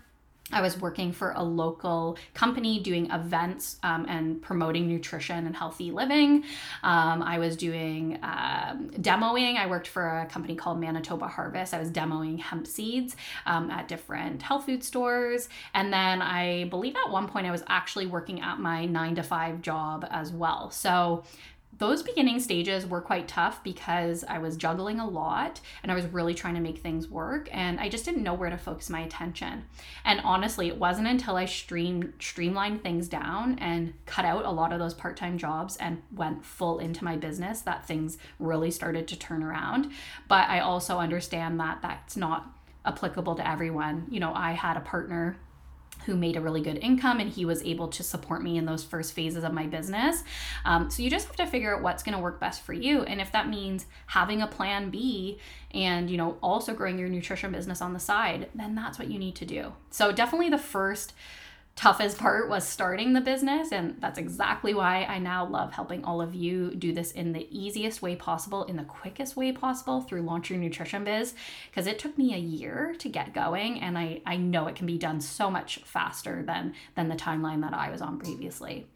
I 0.51 0.61
was 0.61 0.79
working 0.79 1.11
for 1.11 1.31
a 1.31 1.43
local 1.43 2.17
company 2.33 2.79
doing 2.79 3.09
events 3.11 3.77
um, 3.83 4.05
and 4.07 4.41
promoting 4.41 4.87
nutrition 4.87 5.45
and 5.45 5.55
healthy 5.55 5.91
living. 5.91 6.43
Um, 6.83 7.21
I 7.21 7.39
was 7.39 7.55
doing 7.55 8.19
um, 8.23 8.89
demoing. 8.91 9.57
I 9.57 9.67
worked 9.67 9.87
for 9.87 10.19
a 10.19 10.25
company 10.25 10.55
called 10.55 10.79
Manitoba 10.79 11.27
Harvest. 11.27 11.73
I 11.73 11.79
was 11.79 11.89
demoing 11.89 12.39
hemp 12.39 12.67
seeds 12.67 13.15
um, 13.45 13.69
at 13.71 13.87
different 13.87 14.41
health 14.41 14.65
food 14.65 14.83
stores. 14.83 15.49
And 15.73 15.91
then 15.91 16.21
I 16.21 16.65
believe 16.65 16.95
at 16.95 17.11
one 17.11 17.27
point 17.27 17.47
I 17.47 17.51
was 17.51 17.63
actually 17.67 18.05
working 18.05 18.41
at 18.41 18.59
my 18.59 18.85
nine 18.85 19.15
to 19.15 19.23
five 19.23 19.61
job 19.61 20.05
as 20.09 20.31
well. 20.31 20.71
So 20.71 21.23
those 21.77 22.03
beginning 22.03 22.39
stages 22.39 22.85
were 22.85 23.01
quite 23.01 23.27
tough 23.27 23.63
because 23.63 24.23
I 24.27 24.37
was 24.37 24.57
juggling 24.57 24.99
a 24.99 25.07
lot 25.07 25.61
and 25.81 25.91
I 25.91 25.95
was 25.95 26.05
really 26.05 26.33
trying 26.33 26.53
to 26.55 26.59
make 26.59 26.77
things 26.79 27.07
work 27.07 27.49
and 27.51 27.79
I 27.79 27.89
just 27.89 28.05
didn't 28.05 28.23
know 28.23 28.33
where 28.33 28.49
to 28.49 28.57
focus 28.57 28.89
my 28.89 29.01
attention. 29.01 29.65
And 30.05 30.21
honestly, 30.23 30.67
it 30.67 30.77
wasn't 30.77 31.07
until 31.07 31.35
I 31.35 31.45
stream 31.45 32.13
streamlined 32.19 32.83
things 32.83 33.07
down 33.07 33.57
and 33.59 33.93
cut 34.05 34.25
out 34.25 34.45
a 34.45 34.51
lot 34.51 34.73
of 34.73 34.79
those 34.79 34.93
part-time 34.93 35.37
jobs 35.37 35.77
and 35.77 36.01
went 36.13 36.45
full 36.45 36.79
into 36.79 37.03
my 37.03 37.15
business 37.15 37.61
that 37.61 37.87
things 37.87 38.17
really 38.37 38.69
started 38.69 39.07
to 39.07 39.17
turn 39.17 39.41
around. 39.41 39.91
But 40.27 40.49
I 40.49 40.59
also 40.59 40.99
understand 40.99 41.59
that 41.59 41.81
that's 41.81 42.15
not 42.15 42.47
applicable 42.85 43.35
to 43.35 43.47
everyone. 43.47 44.07
You 44.09 44.19
know, 44.19 44.33
I 44.33 44.51
had 44.51 44.77
a 44.77 44.81
partner 44.81 45.37
who 46.05 46.15
made 46.15 46.35
a 46.35 46.41
really 46.41 46.61
good 46.61 46.77
income 46.77 47.19
and 47.19 47.29
he 47.29 47.45
was 47.45 47.63
able 47.63 47.87
to 47.89 48.03
support 48.03 48.43
me 48.43 48.57
in 48.57 48.65
those 48.65 48.83
first 48.83 49.13
phases 49.13 49.43
of 49.43 49.53
my 49.53 49.67
business. 49.67 50.23
Um, 50.65 50.89
so 50.89 51.03
you 51.03 51.09
just 51.09 51.27
have 51.27 51.35
to 51.37 51.45
figure 51.45 51.75
out 51.75 51.81
what's 51.81 52.03
going 52.03 52.15
to 52.15 52.21
work 52.21 52.39
best 52.39 52.61
for 52.61 52.73
you. 52.73 53.03
And 53.03 53.21
if 53.21 53.31
that 53.31 53.49
means 53.49 53.85
having 54.07 54.41
a 54.41 54.47
plan 54.47 54.89
B 54.89 55.39
and, 55.71 56.09
you 56.09 56.17
know, 56.17 56.37
also 56.41 56.73
growing 56.73 56.99
your 56.99 57.09
nutrition 57.09 57.51
business 57.51 57.81
on 57.81 57.93
the 57.93 57.99
side, 57.99 58.49
then 58.55 58.75
that's 58.75 58.99
what 58.99 59.09
you 59.09 59.19
need 59.19 59.35
to 59.35 59.45
do. 59.45 59.73
So 59.89 60.11
definitely 60.11 60.49
the 60.49 60.57
first 60.57 61.13
toughest 61.75 62.17
part 62.17 62.49
was 62.49 62.67
starting 62.67 63.13
the 63.13 63.21
business 63.21 63.71
and 63.71 63.95
that's 63.99 64.19
exactly 64.19 64.73
why 64.73 65.03
I 65.05 65.19
now 65.19 65.45
love 65.45 65.71
helping 65.71 66.03
all 66.03 66.21
of 66.21 66.35
you 66.35 66.75
do 66.75 66.91
this 66.91 67.11
in 67.13 67.31
the 67.31 67.47
easiest 67.49 68.01
way 68.01 68.15
possible 68.15 68.65
in 68.65 68.75
the 68.75 68.83
quickest 68.83 69.37
way 69.37 69.51
possible 69.53 70.01
through 70.01 70.21
launch 70.21 70.49
your 70.49 70.59
nutrition 70.59 71.05
biz 71.05 71.33
because 71.69 71.87
it 71.87 71.97
took 71.97 72.17
me 72.17 72.33
a 72.33 72.37
year 72.37 72.93
to 72.99 73.09
get 73.09 73.33
going 73.33 73.79
and 73.79 73.97
I 73.97 74.21
I 74.25 74.35
know 74.35 74.67
it 74.67 74.75
can 74.75 74.85
be 74.85 74.97
done 74.97 75.21
so 75.21 75.49
much 75.49 75.77
faster 75.85 76.43
than 76.43 76.73
than 76.95 77.07
the 77.07 77.15
timeline 77.15 77.61
that 77.61 77.73
I 77.73 77.89
was 77.89 78.01
on 78.01 78.19
previously. 78.19 78.87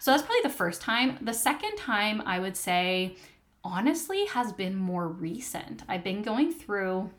So 0.00 0.10
that's 0.10 0.22
probably 0.22 0.42
the 0.42 0.50
first 0.50 0.80
time. 0.80 1.18
The 1.20 1.34
second 1.34 1.76
time 1.76 2.22
I 2.24 2.38
would 2.38 2.56
say 2.56 3.16
honestly 3.62 4.26
has 4.26 4.52
been 4.52 4.76
more 4.76 5.08
recent. 5.08 5.82
I've 5.88 6.04
been 6.04 6.22
going 6.22 6.52
through 6.52 7.10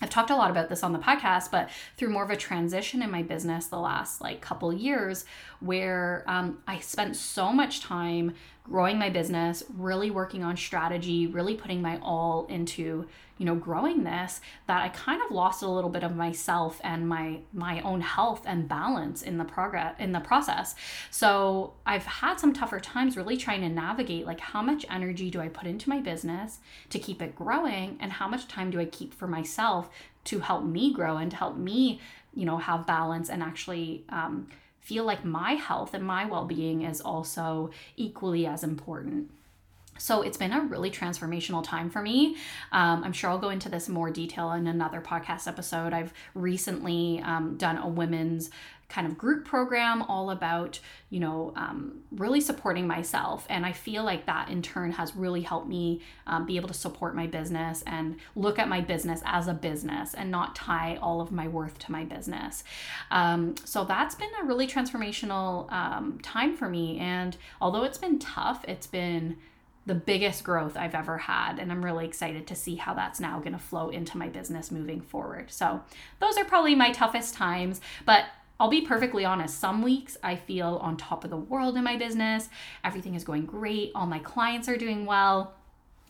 I've 0.00 0.10
talked 0.10 0.30
a 0.30 0.36
lot 0.36 0.50
about 0.50 0.68
this 0.68 0.82
on 0.82 0.92
the 0.92 0.98
podcast, 0.98 1.50
but 1.50 1.70
through 1.96 2.10
more 2.10 2.24
of 2.24 2.30
a 2.30 2.36
transition 2.36 3.02
in 3.02 3.10
my 3.10 3.22
business 3.22 3.66
the 3.66 3.78
last 3.78 4.20
like 4.20 4.40
couple 4.40 4.72
years, 4.72 5.24
where 5.60 6.24
um, 6.26 6.62
I 6.66 6.80
spent 6.80 7.16
so 7.16 7.52
much 7.52 7.80
time 7.80 8.34
growing 8.70 8.98
my 8.98 9.10
business, 9.10 9.64
really 9.76 10.10
working 10.12 10.44
on 10.44 10.56
strategy, 10.56 11.26
really 11.26 11.56
putting 11.56 11.82
my 11.82 11.98
all 12.02 12.46
into, 12.46 13.04
you 13.36 13.44
know, 13.44 13.56
growing 13.56 14.04
this 14.04 14.40
that 14.68 14.82
I 14.82 14.90
kind 14.90 15.20
of 15.20 15.32
lost 15.32 15.62
a 15.62 15.68
little 15.68 15.90
bit 15.90 16.04
of 16.04 16.14
myself 16.14 16.80
and 16.84 17.08
my 17.08 17.40
my 17.52 17.80
own 17.80 18.00
health 18.00 18.42
and 18.46 18.68
balance 18.68 19.22
in 19.22 19.38
the 19.38 19.44
progress 19.44 19.96
in 19.98 20.12
the 20.12 20.20
process. 20.20 20.76
So, 21.10 21.72
I've 21.84 22.06
had 22.06 22.38
some 22.38 22.52
tougher 22.52 22.78
times 22.78 23.16
really 23.16 23.36
trying 23.36 23.62
to 23.62 23.68
navigate 23.68 24.24
like 24.24 24.40
how 24.40 24.62
much 24.62 24.86
energy 24.88 25.30
do 25.30 25.40
I 25.40 25.48
put 25.48 25.66
into 25.66 25.88
my 25.88 25.98
business 25.98 26.60
to 26.90 26.98
keep 27.00 27.20
it 27.20 27.34
growing 27.34 27.96
and 28.00 28.12
how 28.12 28.28
much 28.28 28.46
time 28.46 28.70
do 28.70 28.78
I 28.78 28.84
keep 28.84 29.12
for 29.12 29.26
myself 29.26 29.90
to 30.24 30.38
help 30.38 30.64
me 30.64 30.92
grow 30.92 31.16
and 31.16 31.30
to 31.32 31.36
help 31.36 31.56
me, 31.56 32.00
you 32.34 32.44
know, 32.44 32.58
have 32.58 32.86
balance 32.86 33.30
and 33.30 33.42
actually 33.42 34.04
um, 34.10 34.46
feel 34.80 35.04
like 35.04 35.24
my 35.24 35.52
health 35.52 35.94
and 35.94 36.04
my 36.04 36.24
well 36.24 36.46
being 36.46 36.82
is 36.82 37.00
also 37.00 37.70
equally 37.96 38.46
as 38.46 38.64
important. 38.64 39.30
So 39.98 40.22
it's 40.22 40.38
been 40.38 40.52
a 40.52 40.62
really 40.62 40.90
transformational 40.90 41.62
time 41.62 41.90
for 41.90 42.00
me. 42.00 42.36
Um, 42.72 43.04
I'm 43.04 43.12
sure 43.12 43.28
I'll 43.28 43.38
go 43.38 43.50
into 43.50 43.68
this 43.68 43.88
more 43.88 44.10
detail 44.10 44.52
in 44.52 44.66
another 44.66 45.02
podcast 45.02 45.46
episode. 45.46 45.92
I've 45.92 46.14
recently 46.34 47.20
um, 47.22 47.56
done 47.58 47.76
a 47.76 47.86
women's 47.86 48.50
kind 48.90 49.06
of 49.06 49.16
group 49.16 49.44
program 49.44 50.02
all 50.02 50.30
about, 50.30 50.80
you 51.08 51.20
know, 51.20 51.52
um, 51.56 52.00
really 52.10 52.40
supporting 52.40 52.86
myself. 52.86 53.46
And 53.48 53.64
I 53.64 53.72
feel 53.72 54.04
like 54.04 54.26
that 54.26 54.50
in 54.50 54.60
turn 54.60 54.92
has 54.92 55.16
really 55.16 55.42
helped 55.42 55.68
me 55.68 56.02
um, 56.26 56.44
be 56.44 56.56
able 56.56 56.68
to 56.68 56.74
support 56.74 57.14
my 57.14 57.26
business 57.26 57.82
and 57.86 58.16
look 58.34 58.58
at 58.58 58.68
my 58.68 58.80
business 58.80 59.22
as 59.24 59.46
a 59.46 59.54
business 59.54 60.12
and 60.12 60.30
not 60.30 60.54
tie 60.54 60.98
all 61.00 61.20
of 61.20 61.32
my 61.32 61.48
worth 61.48 61.78
to 61.78 61.92
my 61.92 62.04
business. 62.04 62.64
Um, 63.10 63.54
so 63.64 63.84
that's 63.84 64.14
been 64.14 64.30
a 64.42 64.44
really 64.44 64.66
transformational 64.66 65.70
um, 65.72 66.18
time 66.22 66.56
for 66.56 66.68
me. 66.68 66.98
And 66.98 67.36
although 67.60 67.84
it's 67.84 67.98
been 67.98 68.18
tough, 68.18 68.64
it's 68.68 68.86
been 68.86 69.36
the 69.86 69.94
biggest 69.94 70.44
growth 70.44 70.76
I've 70.76 70.94
ever 70.94 71.18
had. 71.18 71.58
And 71.58 71.72
I'm 71.72 71.84
really 71.84 72.04
excited 72.06 72.46
to 72.48 72.54
see 72.54 72.76
how 72.76 72.94
that's 72.94 73.18
now 73.18 73.38
going 73.38 73.54
to 73.54 73.58
flow 73.58 73.88
into 73.88 74.18
my 74.18 74.28
business 74.28 74.70
moving 74.70 75.00
forward. 75.00 75.50
So, 75.50 75.82
those 76.18 76.36
are 76.36 76.44
probably 76.44 76.74
my 76.74 76.92
toughest 76.92 77.34
times. 77.34 77.80
But 78.04 78.24
I'll 78.60 78.68
be 78.68 78.82
perfectly 78.82 79.24
honest, 79.24 79.58
some 79.58 79.80
weeks 79.80 80.18
I 80.22 80.36
feel 80.36 80.78
on 80.82 80.98
top 80.98 81.24
of 81.24 81.30
the 81.30 81.36
world 81.38 81.78
in 81.78 81.82
my 81.82 81.96
business. 81.96 82.50
Everything 82.84 83.14
is 83.14 83.24
going 83.24 83.46
great. 83.46 83.90
All 83.94 84.06
my 84.06 84.18
clients 84.18 84.68
are 84.68 84.76
doing 84.76 85.06
well. 85.06 85.54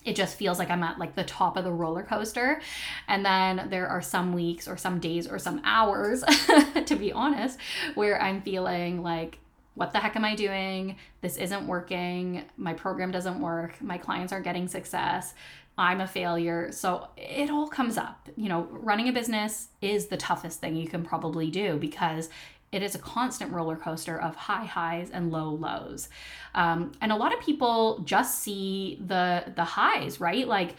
It 0.05 0.17
just 0.17 0.37
feels 0.37 0.59
like 0.59 0.69
I'm 0.69 0.83
at 0.83 0.99
like 0.99 1.15
the 1.15 1.23
top 1.23 1.57
of 1.57 1.63
the 1.63 1.71
roller 1.71 2.03
coaster. 2.03 2.61
And 3.07 3.25
then 3.25 3.69
there 3.71 3.87
are 3.87 4.03
some 4.03 4.33
weeks 4.33 4.67
or 4.67 4.77
some 4.77 4.99
days 4.99 5.29
or 5.29 5.39
some 5.39 5.61
hours, 5.63 6.23
to 6.87 6.97
be 6.97 7.13
honest, 7.13 7.57
where 7.95 8.21
I'm 8.21 8.43
feeling 8.43 9.05
like 9.05 9.39
what 9.75 9.93
the 9.93 9.99
heck 9.99 10.17
am 10.17 10.25
I 10.25 10.35
doing? 10.35 10.97
This 11.21 11.37
isn't 11.37 11.67
working. 11.67 12.45
My 12.57 12.75
program 12.75 13.13
doesn't 13.13 13.41
work. 13.41 13.81
My 13.81 13.97
clients 13.97 14.33
aren't 14.33 14.45
getting 14.45 14.69
success. 14.69 15.33
I'm 15.79 16.01
a 16.01 16.07
failure. 16.07 16.73
So 16.73 17.09
it 17.17 17.51
all 17.51 17.69
comes 17.69 17.97
up. 17.97 18.29
You 18.37 18.49
know, 18.49 18.69
running 18.71 19.09
a 19.09 19.13
business 19.13 19.69
is 19.81 20.07
the 20.07 20.17
toughest 20.17 20.61
thing 20.61 20.77
you 20.77 20.89
can 20.89 21.03
probably 21.03 21.51
do 21.51 21.79
because 21.79 22.29
it 22.73 22.83
is 22.83 22.95
a 22.95 22.99
constant 22.99 23.53
roller 23.53 23.77
coaster 23.77 24.21
of 24.21 24.37
high 24.37 24.65
highs 24.65 25.11
and 25.11 25.33
low 25.33 25.51
lows. 25.51 26.09
Um, 26.55 26.93
and 27.01 27.11
a 27.11 27.17
lot 27.17 27.33
of 27.33 27.41
people 27.41 28.01
just 28.05 28.41
see 28.41 28.99
the 29.05 29.53
the 29.57 29.65
highs, 29.65 30.21
right? 30.21 30.47
Like 30.47 30.71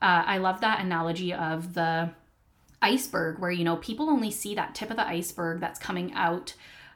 uh, 0.00 0.22
I 0.26 0.38
love 0.38 0.60
that 0.60 0.80
analogy 0.80 1.32
of 1.32 1.74
the 1.74 2.10
iceberg 2.82 3.38
where 3.38 3.50
you 3.50 3.64
know 3.64 3.76
people 3.76 4.10
only 4.10 4.30
see 4.30 4.54
that 4.54 4.74
tip 4.74 4.90
of 4.90 4.96
the 4.96 5.06
iceberg 5.06 5.60
that's 5.60 5.78
coming 5.78 6.12
out 6.12 6.54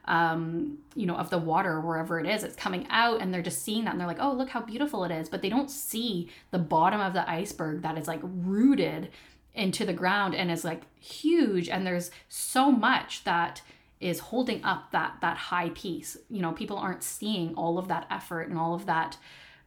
um, 0.09 0.79
you 0.95 1.05
know, 1.05 1.15
of 1.15 1.29
the 1.29 1.37
water 1.37 1.79
wherever 1.79 2.19
it 2.19 2.25
is. 2.25 2.43
It's 2.43 2.55
coming 2.55 2.87
out 2.89 3.21
and 3.21 3.31
they're 3.31 3.43
just 3.43 3.63
seeing 3.63 3.85
that 3.85 3.91
and 3.91 3.99
they're 3.99 4.07
like, 4.07 4.17
oh, 4.19 4.33
look 4.33 4.49
how 4.49 4.61
beautiful 4.61 5.03
it 5.03 5.11
is. 5.11 5.29
But 5.29 5.43
they 5.43 5.49
don't 5.49 5.69
see 5.69 6.29
the 6.49 6.57
bottom 6.57 6.99
of 6.99 7.13
the 7.13 7.29
iceberg 7.29 7.83
that 7.83 7.97
is 7.97 8.07
like 8.07 8.19
rooted 8.23 9.09
into 9.53 9.85
the 9.85 9.93
ground 9.93 10.33
and 10.33 10.49
is 10.49 10.63
like 10.65 10.81
huge. 10.99 11.69
And 11.69 11.85
there's 11.85 12.09
so 12.27 12.71
much 12.71 13.23
that 13.23 13.61
is 13.99 14.19
holding 14.19 14.63
up 14.63 14.91
that 14.91 15.17
that 15.21 15.37
high 15.37 15.69
piece. 15.69 16.17
You 16.27 16.41
know, 16.41 16.53
people 16.53 16.77
aren't 16.77 17.03
seeing 17.03 17.53
all 17.53 17.77
of 17.77 17.87
that 17.89 18.07
effort 18.09 18.49
and 18.49 18.57
all 18.57 18.73
of 18.73 18.87
that 18.87 19.17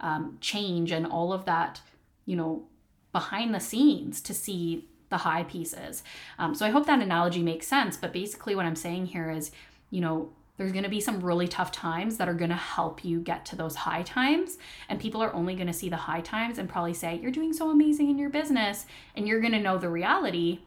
um, 0.00 0.38
change 0.40 0.90
and 0.90 1.06
all 1.06 1.32
of 1.32 1.44
that, 1.44 1.80
you 2.26 2.34
know, 2.34 2.64
behind 3.12 3.54
the 3.54 3.60
scenes 3.60 4.20
to 4.22 4.34
see 4.34 4.88
the 5.08 5.18
high 5.18 5.44
pieces. 5.44 6.02
Um, 6.38 6.54
so 6.54 6.66
I 6.66 6.70
hope 6.70 6.86
that 6.86 7.00
analogy 7.00 7.42
makes 7.42 7.68
sense. 7.68 7.96
But 7.96 8.12
basically, 8.12 8.56
what 8.56 8.66
I'm 8.66 8.74
saying 8.74 9.06
here 9.06 9.30
is 9.30 9.52
you 9.92 10.00
know, 10.00 10.30
there's 10.56 10.72
going 10.72 10.84
to 10.84 10.90
be 10.90 11.00
some 11.00 11.20
really 11.20 11.46
tough 11.46 11.70
times 11.70 12.16
that 12.16 12.28
are 12.28 12.34
going 12.34 12.50
to 12.50 12.56
help 12.56 13.04
you 13.04 13.20
get 13.20 13.44
to 13.46 13.56
those 13.56 13.76
high 13.76 14.02
times. 14.02 14.58
And 14.88 14.98
people 14.98 15.22
are 15.22 15.32
only 15.32 15.54
going 15.54 15.66
to 15.68 15.72
see 15.72 15.88
the 15.88 15.96
high 15.96 16.20
times 16.20 16.58
and 16.58 16.68
probably 16.68 16.94
say, 16.94 17.18
You're 17.22 17.30
doing 17.30 17.52
so 17.52 17.70
amazing 17.70 18.10
in 18.10 18.18
your 18.18 18.30
business. 18.30 18.86
And 19.14 19.28
you're 19.28 19.40
going 19.40 19.52
to 19.52 19.60
know 19.60 19.78
the 19.78 19.88
reality. 19.88 20.60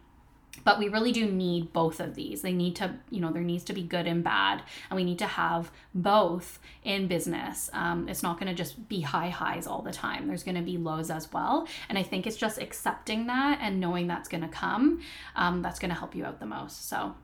But 0.64 0.80
we 0.80 0.88
really 0.88 1.12
do 1.12 1.30
need 1.30 1.74
both 1.74 2.00
of 2.00 2.16
these. 2.16 2.42
They 2.42 2.54
need 2.54 2.78
to, 2.78 2.96
you 3.10 3.20
know, 3.20 3.32
there 3.32 3.44
needs 3.44 3.66
to 3.66 3.74
be 3.74 3.84
good 3.84 4.08
and 4.08 4.24
bad. 4.24 4.64
And 4.90 4.96
we 4.96 5.04
need 5.04 5.20
to 5.20 5.28
have 5.28 5.70
both 5.94 6.60
in 6.84 7.08
business. 7.08 7.70
Um, 7.74 8.08
it's 8.08 8.24
not 8.24 8.40
going 8.40 8.48
to 8.48 8.56
just 8.56 8.88
be 8.88 9.02
high 9.02 9.30
highs 9.30 9.68
all 9.68 9.82
the 9.82 9.92
time. 9.92 10.28
There's 10.28 10.44
going 10.44 10.56
to 10.56 10.62
be 10.62 10.78
lows 10.78 11.12
as 11.12 11.32
well. 11.34 11.68
And 11.90 11.98
I 11.98 12.04
think 12.04 12.26
it's 12.26 12.38
just 12.38 12.58
accepting 12.58 13.28
that 13.28 13.60
and 13.62 13.82
knowing 13.82 14.08
that's 14.08 14.30
going 14.30 14.44
to 14.44 14.50
come 14.50 15.02
um, 15.36 15.62
that's 15.62 15.80
going 15.80 15.90
to 15.90 16.00
help 16.00 16.16
you 16.16 16.26
out 16.26 16.40
the 16.40 16.46
most. 16.46 16.88
So, 16.88 17.16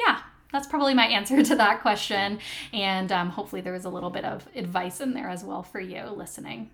yeah, 0.00 0.20
that's 0.52 0.66
probably 0.66 0.94
my 0.94 1.06
answer 1.06 1.42
to 1.42 1.56
that 1.56 1.82
question. 1.82 2.38
And 2.72 3.12
um, 3.12 3.30
hopefully, 3.30 3.62
there 3.62 3.72
was 3.72 3.84
a 3.84 3.90
little 3.90 4.10
bit 4.10 4.24
of 4.24 4.46
advice 4.54 5.00
in 5.00 5.14
there 5.14 5.28
as 5.28 5.44
well 5.44 5.62
for 5.62 5.80
you 5.80 6.04
listening. 6.04 6.70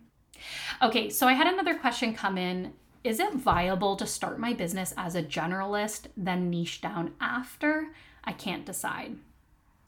Okay, 0.83 1.11
so 1.11 1.27
I 1.27 1.33
had 1.33 1.47
another 1.47 1.75
question 1.75 2.15
come 2.15 2.39
in. 2.39 2.73
Is 3.03 3.21
it 3.21 3.35
viable 3.35 3.97
to 3.97 4.07
start 4.07 4.39
my 4.39 4.55
business 4.55 4.95
as 4.97 5.15
a 5.15 5.23
generalist, 5.23 6.07
then 6.17 6.51
niche 6.51 6.81
down 6.81 7.13
after? 7.21 7.89
I 8.25 8.33
can't 8.33 8.65
decide. 8.65 9.17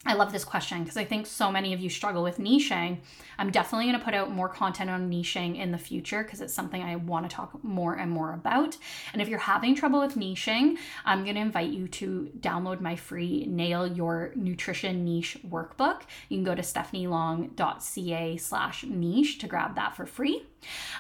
I 0.07 0.15
love 0.15 0.33
this 0.33 0.45
question 0.45 0.83
because 0.83 0.97
I 0.97 1.05
think 1.05 1.27
so 1.27 1.51
many 1.51 1.75
of 1.75 1.81
you 1.81 1.91
struggle 1.91 2.23
with 2.23 2.39
niching. 2.39 2.99
I'm 3.39 3.51
definitely 3.51 3.87
going 3.87 3.99
to 3.99 4.05
put 4.05 4.15
out 4.15 4.31
more 4.31 4.49
content 4.49 4.89
on 4.89 5.11
niching 5.11 5.59
in 5.59 5.73
the 5.73 5.79
future 5.79 6.23
because 6.23 6.41
it's 6.41 6.55
something 6.55 6.81
I 6.81 6.95
want 6.95 7.29
to 7.29 7.35
talk 7.35 7.63
more 7.65 7.95
and 7.95 8.11
more 8.11 8.33
about. 8.33 8.77
And 9.13 9.21
if 9.21 9.29
you're 9.29 9.41
having 9.41 9.75
trouble 9.75 10.01
with 10.01 10.15
niching, 10.15 10.77
I'm 11.05 11.25
going 11.25 11.35
to 11.35 11.41
invite 11.41 11.71
you 11.71 11.89
to 11.89 12.31
download 12.39 12.81
my 12.81 12.95
free 12.95 13.47
Nail 13.47 13.85
Your 13.85 14.33
Nutrition 14.37 15.05
Niche 15.05 15.39
workbook. 15.45 16.03
You 16.29 16.37
can 16.37 16.45
go 16.45 16.55
to 16.55 16.63
stephanielong.ca 16.63 18.37
slash 18.37 18.85
niche 18.85 19.39
to 19.39 19.49
grab 19.49 19.75
that 19.75 19.97
for 19.97 20.07
free. 20.07 20.45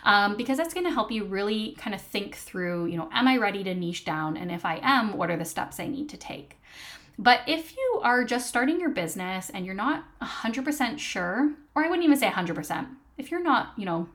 Um, 0.04 0.36
because 0.36 0.58
that's 0.58 0.74
going 0.74 0.86
to 0.86 0.92
help 0.92 1.10
you 1.10 1.24
really 1.24 1.76
kind 1.78 1.94
of 1.94 2.00
think 2.00 2.36
through, 2.36 2.86
you 2.86 2.96
know, 2.96 3.08
am 3.12 3.28
I 3.28 3.36
ready 3.36 3.62
to 3.64 3.74
niche 3.74 4.04
down? 4.04 4.36
And 4.36 4.50
if 4.50 4.64
I 4.64 4.80
am, 4.82 5.16
what 5.16 5.30
are 5.30 5.36
the 5.36 5.44
steps 5.44 5.80
I 5.80 5.86
need 5.86 6.08
to 6.10 6.16
take? 6.16 6.58
But 7.18 7.40
if 7.46 7.76
you 7.76 8.00
are 8.02 8.24
just 8.24 8.48
starting 8.48 8.78
your 8.78 8.90
business 8.90 9.50
and 9.50 9.64
you're 9.64 9.74
not 9.74 10.04
100% 10.20 10.98
sure, 10.98 11.54
or 11.74 11.84
I 11.84 11.88
wouldn't 11.88 12.04
even 12.04 12.18
say 12.18 12.28
100%, 12.28 12.86
if 13.16 13.30
you're 13.30 13.42
not, 13.42 13.72
you 13.76 13.86
know, 13.86 14.08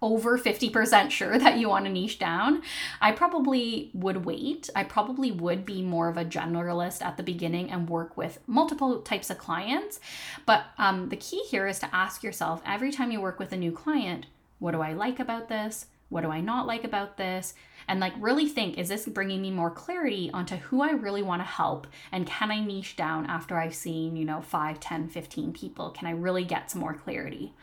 over 0.00 0.38
50% 0.38 1.10
sure 1.10 1.38
that 1.38 1.58
you 1.58 1.68
want 1.68 1.84
to 1.84 1.90
niche 1.90 2.18
down, 2.18 2.62
I 3.00 3.12
probably 3.12 3.90
would 3.94 4.24
wait. 4.24 4.70
I 4.74 4.84
probably 4.84 5.32
would 5.32 5.64
be 5.64 5.82
more 5.82 6.08
of 6.08 6.16
a 6.16 6.24
generalist 6.24 7.02
at 7.02 7.16
the 7.16 7.22
beginning 7.22 7.70
and 7.70 7.88
work 7.88 8.16
with 8.16 8.38
multiple 8.46 9.00
types 9.00 9.30
of 9.30 9.38
clients. 9.38 10.00
But 10.46 10.66
um, 10.78 11.08
the 11.08 11.16
key 11.16 11.42
here 11.48 11.66
is 11.66 11.78
to 11.80 11.94
ask 11.94 12.22
yourself 12.22 12.62
every 12.64 12.92
time 12.92 13.10
you 13.10 13.20
work 13.20 13.38
with 13.38 13.52
a 13.52 13.56
new 13.56 13.72
client, 13.72 14.26
what 14.58 14.72
do 14.72 14.80
I 14.80 14.92
like 14.92 15.20
about 15.20 15.48
this? 15.48 15.86
What 16.08 16.22
do 16.22 16.30
I 16.30 16.40
not 16.40 16.66
like 16.66 16.84
about 16.84 17.16
this? 17.16 17.54
And 17.86 18.00
like 18.00 18.12
really 18.18 18.48
think 18.48 18.78
is 18.78 18.88
this 18.88 19.06
bringing 19.06 19.42
me 19.42 19.50
more 19.50 19.70
clarity 19.70 20.30
onto 20.32 20.56
who 20.56 20.82
I 20.82 20.90
really 20.90 21.22
want 21.22 21.40
to 21.40 21.46
help? 21.46 21.86
And 22.12 22.26
can 22.26 22.50
I 22.50 22.60
niche 22.60 22.96
down 22.96 23.26
after 23.26 23.58
I've 23.58 23.74
seen, 23.74 24.16
you 24.16 24.24
know, 24.24 24.40
5, 24.40 24.80
10, 24.80 25.08
15 25.08 25.52
people? 25.52 25.90
Can 25.90 26.06
I 26.06 26.12
really 26.12 26.44
get 26.44 26.70
some 26.70 26.80
more 26.80 26.94
clarity? 26.94 27.54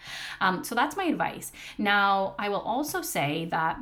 Um, 0.42 0.64
so 0.64 0.76
that's 0.76 0.98
my 0.98 1.06
advice. 1.06 1.52
Now, 1.78 2.36
I 2.40 2.50
will 2.50 2.62
also 2.62 3.02
say 3.02 3.46
that 3.52 3.80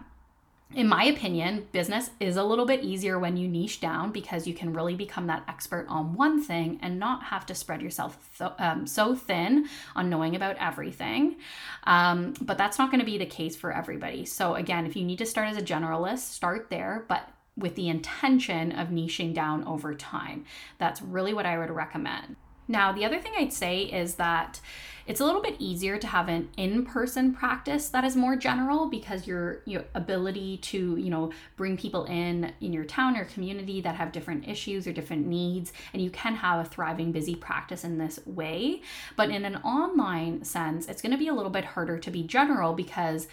in 0.76 0.88
my 0.88 1.04
opinion, 1.06 1.68
business 1.72 2.10
is 2.20 2.38
a 2.38 2.44
little 2.44 2.66
bit 2.66 2.84
easier 2.84 3.20
when 3.20 3.38
you 3.38 3.48
niche 3.48 3.80
down 3.80 4.12
because 4.12 4.48
you 4.48 4.54
can 4.54 4.74
really 4.74 4.96
become 4.96 5.28
that 5.28 5.44
expert 5.48 5.86
on 5.90 6.14
one 6.14 6.42
thing 6.42 6.80
and 6.82 7.00
not 7.00 7.24
have 7.24 7.46
to 7.48 7.56
spread 7.56 7.82
yourself 7.82 8.42
um, 8.60 8.88
so 8.88 9.16
thin 9.16 9.68
on 9.96 10.10
knowing 10.10 10.36
about 10.36 10.56
everything. 10.60 11.36
Um, 11.84 12.34
but 12.42 12.58
that's 12.58 12.80
not 12.80 12.90
going 12.92 13.00
to 13.00 13.06
be 13.06 13.18
the 13.18 13.26
case 13.26 13.56
for 13.56 13.72
everybody. 13.72 14.26
So, 14.26 14.56
again, 14.56 14.86
if 14.86 14.96
you 14.96 15.04
need 15.04 15.20
to 15.20 15.26
start 15.26 15.50
as 15.50 15.58
a 15.58 15.62
generalist, 15.62 16.20
start 16.20 16.70
there, 16.70 17.06
but 17.08 17.30
with 17.56 17.76
the 17.76 17.90
intention 17.90 18.72
of 18.72 18.88
niching 18.88 19.34
down 19.34 19.64
over 19.66 19.94
time. 19.94 20.46
That's 20.80 21.02
really 21.02 21.34
what 21.34 21.46
I 21.46 21.58
would 21.58 21.70
recommend. 21.70 22.36
Now, 22.68 22.92
the 22.92 23.06
other 23.06 23.20
thing 23.20 23.34
I'd 23.38 23.54
say 23.54 23.82
is 23.82 24.16
that 24.16 24.60
it's 25.06 25.20
a 25.20 25.26
little 25.26 25.42
bit 25.42 25.58
easier 25.60 25.98
to 25.98 26.08
have 26.08 26.30
an 26.30 26.50
in-person 26.56 27.34
practice 27.34 27.90
that 27.90 28.06
is 28.06 28.16
more 28.16 28.38
general 28.38 28.88
because 28.88 29.28
your 29.28 29.62
your 29.66 29.84
ability 29.96 30.58
to, 30.58 30.96
you 30.96 31.10
know, 31.10 31.32
bring 31.58 31.76
people 31.76 32.06
in 32.06 32.54
in 32.62 32.72
your 32.72 32.86
town 32.86 33.18
or 33.18 33.26
community 33.26 33.82
that 33.82 33.96
have 33.96 34.14
different 34.14 34.48
issues 34.48 34.88
or 34.88 34.94
different 34.94 35.28
needs 35.28 35.74
and 35.92 36.02
you 36.02 36.10
can 36.10 36.36
have 36.36 36.66
a 36.66 36.70
thriving 36.70 37.12
busy 37.12 37.36
practice 37.36 37.84
in 37.84 37.98
this 37.98 38.20
way. 38.26 38.82
But 39.18 39.30
in 39.30 39.44
an 39.44 39.58
online 39.58 40.46
sense, 40.46 40.88
it's 40.88 41.02
going 41.02 41.12
to 41.12 41.18
be 41.18 41.28
a 41.28 41.34
little 41.34 41.52
bit 41.52 41.66
harder 41.66 41.98
to 42.00 42.12
be 42.12 42.24
general 42.24 42.74
because 42.74 43.28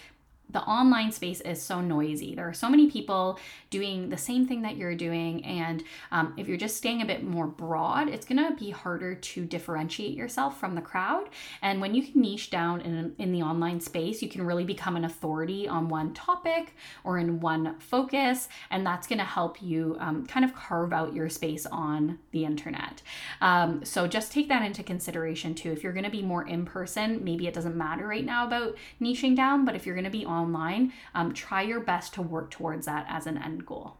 the 0.51 0.61
online 0.61 1.11
space 1.11 1.41
is 1.41 1.61
so 1.61 1.81
noisy. 1.81 2.35
There 2.35 2.47
are 2.47 2.53
so 2.53 2.69
many 2.69 2.89
people 2.89 3.39
doing 3.69 4.09
the 4.09 4.17
same 4.17 4.47
thing 4.47 4.61
that 4.63 4.77
you're 4.77 4.95
doing. 4.95 5.43
And 5.45 5.83
um, 6.11 6.33
if 6.37 6.47
you're 6.47 6.57
just 6.57 6.77
staying 6.77 7.01
a 7.01 7.05
bit 7.05 7.23
more 7.23 7.47
broad, 7.47 8.09
it's 8.09 8.25
going 8.25 8.37
to 8.37 8.55
be 8.55 8.71
harder 8.71 9.15
to 9.15 9.45
differentiate 9.45 10.15
yourself 10.15 10.59
from 10.59 10.75
the 10.75 10.81
crowd. 10.81 11.29
And 11.61 11.79
when 11.81 11.93
you 11.93 12.03
can 12.03 12.21
niche 12.21 12.49
down 12.49 12.81
in, 12.81 13.15
in 13.17 13.31
the 13.31 13.41
online 13.41 13.79
space, 13.79 14.21
you 14.21 14.29
can 14.29 14.45
really 14.45 14.65
become 14.65 14.95
an 14.95 15.05
authority 15.05 15.67
on 15.67 15.89
one 15.89 16.13
topic 16.13 16.75
or 17.03 17.17
in 17.17 17.39
one 17.39 17.79
focus. 17.79 18.49
And 18.69 18.85
that's 18.85 19.07
going 19.07 19.19
to 19.19 19.25
help 19.25 19.61
you 19.61 19.97
um, 19.99 20.25
kind 20.25 20.43
of 20.43 20.53
carve 20.53 20.93
out 20.93 21.13
your 21.13 21.29
space 21.29 21.65
on 21.65 22.19
the 22.31 22.45
internet. 22.45 23.01
Um, 23.39 23.85
so 23.85 24.07
just 24.07 24.31
take 24.31 24.49
that 24.49 24.63
into 24.63 24.83
consideration 24.83 25.55
too. 25.55 25.71
If 25.71 25.83
you're 25.83 25.93
going 25.93 26.03
to 26.05 26.11
be 26.11 26.21
more 26.21 26.45
in 26.47 26.65
person, 26.65 27.23
maybe 27.23 27.47
it 27.47 27.53
doesn't 27.53 27.75
matter 27.75 28.07
right 28.07 28.25
now 28.25 28.45
about 28.45 28.75
niching 29.01 29.35
down, 29.35 29.65
but 29.65 29.75
if 29.75 29.85
you're 29.85 29.95
going 29.95 30.05
to 30.05 30.11
be 30.11 30.25
on 30.25 30.40
online, 30.41 30.93
um, 31.15 31.33
try 31.33 31.61
your 31.61 31.79
best 31.79 32.13
to 32.15 32.21
work 32.21 32.51
towards 32.51 32.85
that 32.85 33.05
as 33.09 33.27
an 33.27 33.37
end 33.37 33.65
goal. 33.65 33.97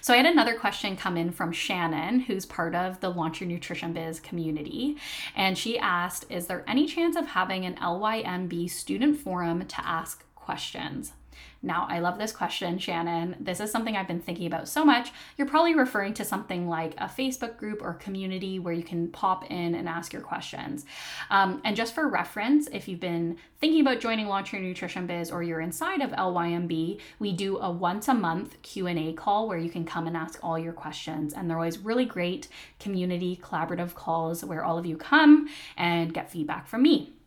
So 0.00 0.12
I 0.12 0.16
had 0.16 0.26
another 0.26 0.54
question 0.54 0.96
come 0.96 1.16
in 1.16 1.30
from 1.30 1.52
Shannon, 1.52 2.20
who's 2.20 2.46
part 2.46 2.74
of 2.74 3.00
the 3.00 3.10
Launch 3.10 3.40
Your 3.40 3.48
Nutrition 3.48 3.92
Biz 3.92 4.20
community. 4.20 4.96
And 5.36 5.56
she 5.56 5.78
asked, 5.78 6.24
Is 6.30 6.46
there 6.46 6.64
any 6.66 6.86
chance 6.86 7.16
of 7.16 7.26
having 7.26 7.64
an 7.64 7.76
LYNB 7.76 8.70
student 8.70 9.18
forum 9.18 9.66
to 9.66 9.86
ask 9.86 10.24
questions? 10.34 11.12
Now, 11.60 11.86
I 11.90 11.98
love 11.98 12.18
this 12.18 12.30
question, 12.30 12.78
Shannon. 12.78 13.34
This 13.40 13.58
is 13.58 13.72
something 13.72 13.96
I've 13.96 14.06
been 14.06 14.20
thinking 14.20 14.46
about 14.46 14.68
so 14.68 14.84
much. 14.84 15.10
You're 15.36 15.48
probably 15.48 15.74
referring 15.74 16.14
to 16.14 16.24
something 16.24 16.68
like 16.68 16.94
a 16.98 17.06
Facebook 17.06 17.56
group 17.56 17.82
or 17.82 17.94
community 17.94 18.60
where 18.60 18.74
you 18.74 18.84
can 18.84 19.08
pop 19.08 19.50
in 19.50 19.74
and 19.74 19.88
ask 19.88 20.12
your 20.12 20.22
questions. 20.22 20.86
Um, 21.30 21.60
and 21.64 21.74
just 21.74 21.94
for 21.94 22.06
reference, 22.08 22.68
if 22.68 22.86
you've 22.86 23.00
been 23.00 23.38
thinking 23.60 23.80
about 23.80 23.98
joining 24.00 24.28
Launch 24.28 24.52
Your 24.52 24.62
Nutrition 24.62 25.08
Biz 25.08 25.32
or 25.32 25.42
you're 25.42 25.60
inside 25.60 26.00
of 26.00 26.12
LYNB, 26.12 27.00
we 27.18 27.32
do 27.32 27.58
a 27.58 27.70
once 27.70 28.06
a 28.06 28.14
month 28.14 28.62
Q&A 28.62 29.12
call 29.14 29.48
where 29.48 29.58
you 29.58 29.70
can 29.70 29.84
come 29.84 30.06
and 30.06 30.16
ask 30.16 30.38
all 30.44 30.58
your 30.58 30.72
questions. 30.72 31.34
And 31.34 31.50
they're 31.50 31.58
always 31.58 31.78
really 31.78 32.04
great 32.04 32.46
community 32.78 33.36
collaborative 33.42 33.94
calls 33.94 34.44
where 34.44 34.64
all 34.64 34.78
of 34.78 34.86
you 34.86 34.96
come 34.96 35.48
and 35.76 36.14
get 36.14 36.30
feedback 36.30 36.68
from 36.68 36.82
me. 36.82 37.17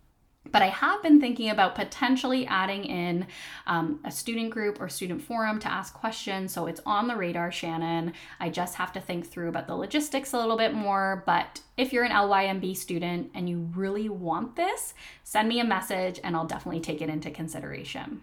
But 0.50 0.64
I 0.64 0.68
have 0.68 1.04
been 1.04 1.22
thinking 1.22 1.50
about 1.50 1.76
potentially 1.76 2.48
adding 2.48 2.84
in 2.84 3.28
um, 3.68 4.00
a 4.04 4.12
student 4.12 4.50
group 4.50 4.82
or 4.82 4.90
student 4.90 5.22
forum 5.22 5.60
to 5.60 5.72
ask 5.72 5.94
questions. 5.94 6.52
So 6.52 6.66
it's 6.66 6.82
on 6.86 7.08
the 7.08 7.16
radar, 7.16 7.52
Shannon. 7.52 8.14
I 8.40 8.50
just 8.50 8.76
have 8.76 8.92
to 8.94 9.00
think 9.00 9.28
through 9.28 9.50
about 9.50 9.68
the 9.68 9.76
logistics 9.76 10.34
a 10.34 10.40
little 10.40 10.58
bit 10.58 10.74
more. 10.74 11.24
But 11.28 11.62
if 11.78 11.94
you're 11.94 12.04
an 12.04 12.12
LYNB 12.12 12.76
student 12.76 13.30
and 13.36 13.48
you 13.48 13.70
really 13.76 14.10
want 14.10 14.56
this, 14.56 14.96
send 15.24 15.48
me 15.48 15.60
a 15.60 15.66
message 15.66 16.20
and 16.24 16.36
I'll 16.36 16.48
definitely 16.48 16.82
take 16.82 17.02
it 17.02 17.10
into 17.10 17.30
consideration. 17.30 18.22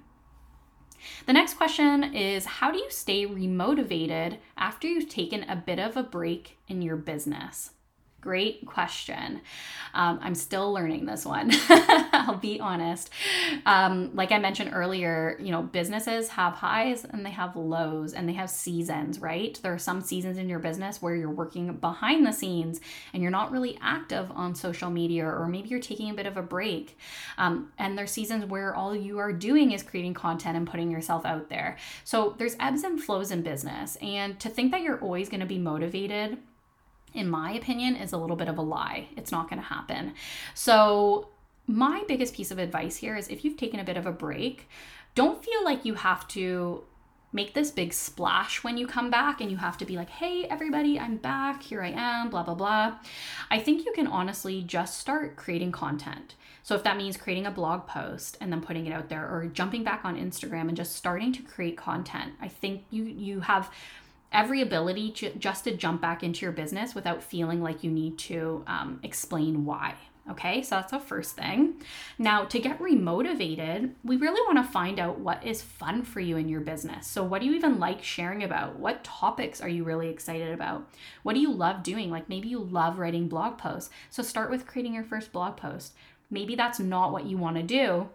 The 1.26 1.32
next 1.32 1.54
question 1.54 2.14
is 2.14 2.44
How 2.44 2.72
do 2.72 2.78
you 2.78 2.90
stay 2.90 3.26
remotivated 3.26 4.38
after 4.56 4.88
you've 4.88 5.08
taken 5.08 5.44
a 5.44 5.54
bit 5.54 5.78
of 5.78 5.96
a 5.96 6.02
break 6.02 6.58
in 6.66 6.82
your 6.82 6.96
business? 6.96 7.70
Great 8.20 8.66
question. 8.66 9.42
Um, 9.94 10.18
I'm 10.20 10.34
still 10.34 10.72
learning 10.72 11.06
this 11.06 11.24
one. 11.24 11.52
I'll 11.68 12.36
be 12.36 12.58
honest. 12.58 13.10
Um, 13.64 14.10
like 14.12 14.32
I 14.32 14.38
mentioned 14.38 14.72
earlier, 14.74 15.36
you 15.38 15.52
know, 15.52 15.62
businesses 15.62 16.28
have 16.30 16.54
highs 16.54 17.04
and 17.04 17.24
they 17.24 17.30
have 17.30 17.54
lows 17.54 18.14
and 18.14 18.28
they 18.28 18.32
have 18.32 18.50
seasons, 18.50 19.20
right? 19.20 19.56
There 19.62 19.72
are 19.72 19.78
some 19.78 20.00
seasons 20.00 20.36
in 20.36 20.48
your 20.48 20.58
business 20.58 21.00
where 21.00 21.14
you're 21.14 21.30
working 21.30 21.72
behind 21.74 22.26
the 22.26 22.32
scenes 22.32 22.80
and 23.12 23.22
you're 23.22 23.30
not 23.30 23.52
really 23.52 23.78
active 23.80 24.32
on 24.32 24.56
social 24.56 24.90
media, 24.90 25.24
or 25.24 25.46
maybe 25.46 25.68
you're 25.68 25.78
taking 25.78 26.10
a 26.10 26.14
bit 26.14 26.26
of 26.26 26.36
a 26.36 26.42
break. 26.42 26.98
Um, 27.38 27.72
and 27.78 27.96
there's 27.96 28.10
seasons 28.10 28.44
where 28.46 28.74
all 28.74 28.96
you 28.96 29.18
are 29.18 29.32
doing 29.32 29.70
is 29.70 29.84
creating 29.84 30.14
content 30.14 30.56
and 30.56 30.66
putting 30.66 30.90
yourself 30.90 31.24
out 31.24 31.50
there. 31.50 31.76
So 32.02 32.34
there's 32.36 32.56
ebbs 32.58 32.82
and 32.82 33.00
flows 33.00 33.30
in 33.30 33.42
business. 33.42 33.96
And 34.02 34.40
to 34.40 34.48
think 34.48 34.72
that 34.72 34.82
you're 34.82 35.00
always 35.00 35.28
going 35.28 35.40
to 35.40 35.46
be 35.46 35.58
motivated 35.58 36.38
in 37.14 37.28
my 37.28 37.52
opinion, 37.52 37.96
is 37.96 38.12
a 38.12 38.18
little 38.18 38.36
bit 38.36 38.48
of 38.48 38.58
a 38.58 38.62
lie. 38.62 39.08
It's 39.16 39.32
not 39.32 39.48
going 39.48 39.60
to 39.60 39.68
happen. 39.68 40.14
So, 40.54 41.28
my 41.66 42.02
biggest 42.08 42.34
piece 42.34 42.50
of 42.50 42.58
advice 42.58 42.96
here 42.96 43.16
is 43.16 43.28
if 43.28 43.44
you've 43.44 43.58
taken 43.58 43.78
a 43.78 43.84
bit 43.84 43.96
of 43.96 44.06
a 44.06 44.12
break, 44.12 44.68
don't 45.14 45.44
feel 45.44 45.62
like 45.64 45.84
you 45.84 45.94
have 45.94 46.26
to 46.28 46.84
make 47.30 47.52
this 47.52 47.70
big 47.70 47.92
splash 47.92 48.64
when 48.64 48.78
you 48.78 48.86
come 48.86 49.10
back 49.10 49.40
and 49.40 49.50
you 49.50 49.58
have 49.58 49.76
to 49.76 49.84
be 49.84 49.96
like, 49.96 50.08
hey, 50.08 50.44
everybody, 50.44 50.98
I'm 50.98 51.18
back. 51.18 51.62
Here 51.62 51.82
I 51.82 51.90
am, 51.90 52.30
blah, 52.30 52.42
blah, 52.42 52.54
blah. 52.54 52.98
I 53.50 53.58
think 53.58 53.84
you 53.84 53.92
can 53.92 54.06
honestly 54.06 54.62
just 54.62 54.98
start 54.98 55.36
creating 55.36 55.72
content. 55.72 56.36
So, 56.62 56.74
if 56.74 56.82
that 56.84 56.96
means 56.96 57.16
creating 57.16 57.46
a 57.46 57.50
blog 57.50 57.86
post 57.86 58.38
and 58.40 58.52
then 58.52 58.60
putting 58.60 58.86
it 58.86 58.92
out 58.92 59.08
there 59.08 59.28
or 59.28 59.46
jumping 59.46 59.84
back 59.84 60.04
on 60.04 60.16
Instagram 60.16 60.68
and 60.68 60.76
just 60.76 60.96
starting 60.96 61.32
to 61.34 61.42
create 61.42 61.76
content, 61.76 62.32
I 62.40 62.48
think 62.48 62.84
you 62.90 63.04
you 63.04 63.40
have 63.40 63.70
every 64.32 64.60
ability 64.60 65.10
to, 65.12 65.34
just 65.34 65.64
to 65.64 65.76
jump 65.76 66.00
back 66.00 66.22
into 66.22 66.44
your 66.44 66.52
business 66.52 66.94
without 66.94 67.22
feeling 67.22 67.62
like 67.62 67.82
you 67.82 67.90
need 67.90 68.18
to 68.18 68.62
um, 68.66 69.00
explain 69.02 69.64
why. 69.64 69.94
Okay, 70.30 70.62
so 70.62 70.76
that's 70.76 70.90
the 70.90 71.00
first 71.00 71.36
thing. 71.36 71.76
Now, 72.18 72.44
to 72.44 72.58
get 72.58 72.78
remotivated, 72.80 73.92
we 74.04 74.16
really 74.16 74.42
want 74.42 74.58
to 74.58 74.72
find 74.72 75.00
out 75.00 75.18
what 75.18 75.46
is 75.46 75.62
fun 75.62 76.02
for 76.02 76.20
you 76.20 76.36
in 76.36 76.50
your 76.50 76.60
business. 76.60 77.06
So, 77.06 77.24
what 77.24 77.40
do 77.40 77.46
you 77.46 77.54
even 77.54 77.78
like 77.78 78.02
sharing 78.02 78.42
about? 78.42 78.78
What 78.78 79.04
topics 79.04 79.62
are 79.62 79.70
you 79.70 79.84
really 79.84 80.08
excited 80.08 80.52
about? 80.52 80.86
What 81.22 81.32
do 81.32 81.40
you 81.40 81.50
love 81.50 81.82
doing? 81.82 82.10
Like 82.10 82.28
maybe 82.28 82.48
you 82.48 82.58
love 82.58 82.98
writing 82.98 83.28
blog 83.28 83.56
posts. 83.56 83.88
So, 84.10 84.22
start 84.22 84.50
with 84.50 84.66
creating 84.66 84.92
your 84.92 85.04
first 85.04 85.32
blog 85.32 85.56
post. 85.56 85.94
Maybe 86.30 86.54
that's 86.54 86.78
not 86.78 87.10
what 87.10 87.24
you 87.24 87.38
want 87.38 87.56
to 87.56 87.62
do. 87.62 88.10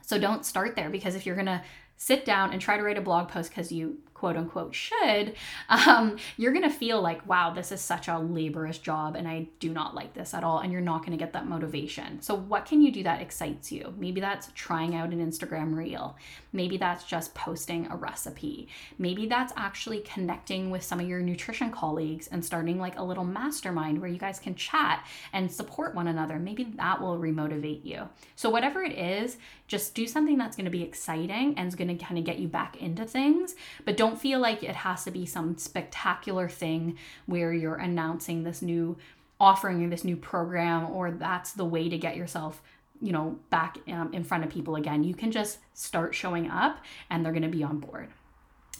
So, 0.00 0.18
don't 0.18 0.46
start 0.46 0.74
there 0.74 0.88
because 0.88 1.14
if 1.14 1.26
you're 1.26 1.36
going 1.36 1.46
to 1.46 1.62
sit 1.98 2.24
down 2.24 2.52
and 2.52 2.60
try 2.60 2.78
to 2.78 2.82
write 2.82 2.98
a 2.98 3.02
blog 3.02 3.28
post 3.28 3.50
because 3.50 3.70
you 3.70 3.98
quote 4.22 4.36
unquote 4.36 4.72
should, 4.72 5.34
um, 5.68 6.16
you're 6.36 6.52
going 6.52 6.62
to 6.62 6.70
feel 6.70 7.02
like, 7.02 7.28
wow, 7.28 7.50
this 7.50 7.72
is 7.72 7.80
such 7.80 8.06
a 8.06 8.16
laborious 8.20 8.78
job 8.78 9.16
and 9.16 9.26
I 9.26 9.48
do 9.58 9.72
not 9.72 9.96
like 9.96 10.14
this 10.14 10.32
at 10.32 10.44
all. 10.44 10.60
And 10.60 10.70
you're 10.70 10.80
not 10.80 11.00
going 11.00 11.10
to 11.10 11.16
get 11.16 11.32
that 11.32 11.48
motivation. 11.48 12.22
So, 12.22 12.36
what 12.36 12.64
can 12.64 12.80
you 12.80 12.92
do 12.92 13.02
that 13.02 13.20
excites 13.20 13.72
you? 13.72 13.92
Maybe 13.98 14.20
that's 14.20 14.52
trying 14.54 14.94
out 14.94 15.10
an 15.10 15.18
Instagram 15.18 15.74
reel. 15.74 16.16
Maybe 16.52 16.76
that's 16.76 17.02
just 17.02 17.34
posting 17.34 17.90
a 17.90 17.96
recipe. 17.96 18.68
Maybe 18.96 19.26
that's 19.26 19.52
actually 19.56 20.02
connecting 20.02 20.70
with 20.70 20.84
some 20.84 21.00
of 21.00 21.08
your 21.08 21.18
nutrition 21.18 21.72
colleagues 21.72 22.28
and 22.28 22.44
starting 22.44 22.78
like 22.78 23.00
a 23.00 23.02
little 23.02 23.24
mastermind 23.24 24.00
where 24.00 24.10
you 24.10 24.18
guys 24.18 24.38
can 24.38 24.54
chat 24.54 25.04
and 25.32 25.50
support 25.50 25.96
one 25.96 26.06
another. 26.06 26.38
Maybe 26.38 26.62
that 26.76 27.00
will 27.00 27.18
remotivate 27.18 27.84
you. 27.84 28.08
So, 28.36 28.50
whatever 28.50 28.84
it 28.84 28.92
is, 28.92 29.36
just 29.66 29.96
do 29.96 30.06
something 30.06 30.38
that's 30.38 30.54
going 30.54 30.66
to 30.66 30.70
be 30.70 30.84
exciting 30.84 31.54
and 31.56 31.66
is 31.66 31.74
going 31.74 31.88
to 31.88 32.04
kind 32.04 32.18
of 32.18 32.24
get 32.24 32.38
you 32.38 32.46
back 32.46 32.76
into 32.76 33.04
things, 33.04 33.56
but 33.84 33.96
don't 33.96 34.11
feel 34.18 34.40
like 34.40 34.62
it 34.62 34.76
has 34.76 35.04
to 35.04 35.10
be 35.10 35.26
some 35.26 35.56
spectacular 35.58 36.48
thing 36.48 36.98
where 37.26 37.52
you're 37.52 37.76
announcing 37.76 38.42
this 38.42 38.62
new 38.62 38.96
offering 39.40 39.84
or 39.84 39.88
this 39.88 40.04
new 40.04 40.16
program 40.16 40.90
or 40.90 41.10
that's 41.10 41.52
the 41.52 41.64
way 41.64 41.88
to 41.88 41.98
get 41.98 42.16
yourself 42.16 42.62
you 43.00 43.10
know 43.10 43.36
back 43.50 43.78
um, 43.88 44.12
in 44.12 44.24
front 44.24 44.44
of 44.44 44.50
people 44.50 44.76
again. 44.76 45.02
You 45.04 45.14
can 45.14 45.32
just 45.32 45.58
start 45.74 46.14
showing 46.14 46.48
up 46.48 46.78
and 47.10 47.24
they're 47.24 47.32
going 47.32 47.42
to 47.42 47.48
be 47.48 47.64
on 47.64 47.78
board. 47.78 48.08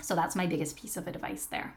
So 0.00 0.14
that's 0.14 0.36
my 0.36 0.46
biggest 0.46 0.76
piece 0.76 0.96
of 0.96 1.06
advice 1.06 1.46
there 1.46 1.74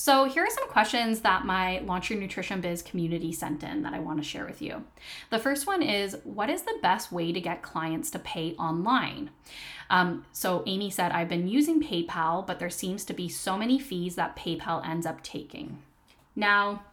so, 0.00 0.26
here 0.26 0.44
are 0.44 0.50
some 0.50 0.68
questions 0.68 1.22
that 1.22 1.44
my 1.44 1.80
Launch 1.80 2.08
Your 2.08 2.20
Nutrition 2.20 2.60
Biz 2.60 2.82
community 2.82 3.32
sent 3.32 3.64
in 3.64 3.82
that 3.82 3.94
I 3.94 3.98
want 3.98 4.18
to 4.18 4.24
share 4.24 4.46
with 4.46 4.62
you. 4.62 4.84
The 5.30 5.40
first 5.40 5.66
one 5.66 5.82
is 5.82 6.16
What 6.22 6.48
is 6.48 6.62
the 6.62 6.78
best 6.80 7.10
way 7.10 7.32
to 7.32 7.40
get 7.40 7.62
clients 7.62 8.08
to 8.12 8.20
pay 8.20 8.54
online? 8.60 9.30
Um, 9.90 10.24
so, 10.32 10.62
Amy 10.66 10.88
said, 10.90 11.10
I've 11.10 11.28
been 11.28 11.48
using 11.48 11.82
PayPal, 11.82 12.46
but 12.46 12.60
there 12.60 12.70
seems 12.70 13.04
to 13.06 13.12
be 13.12 13.28
so 13.28 13.58
many 13.58 13.76
fees 13.80 14.14
that 14.14 14.36
PayPal 14.36 14.88
ends 14.88 15.04
up 15.04 15.20
taking. 15.24 15.82
Now, 16.36 16.84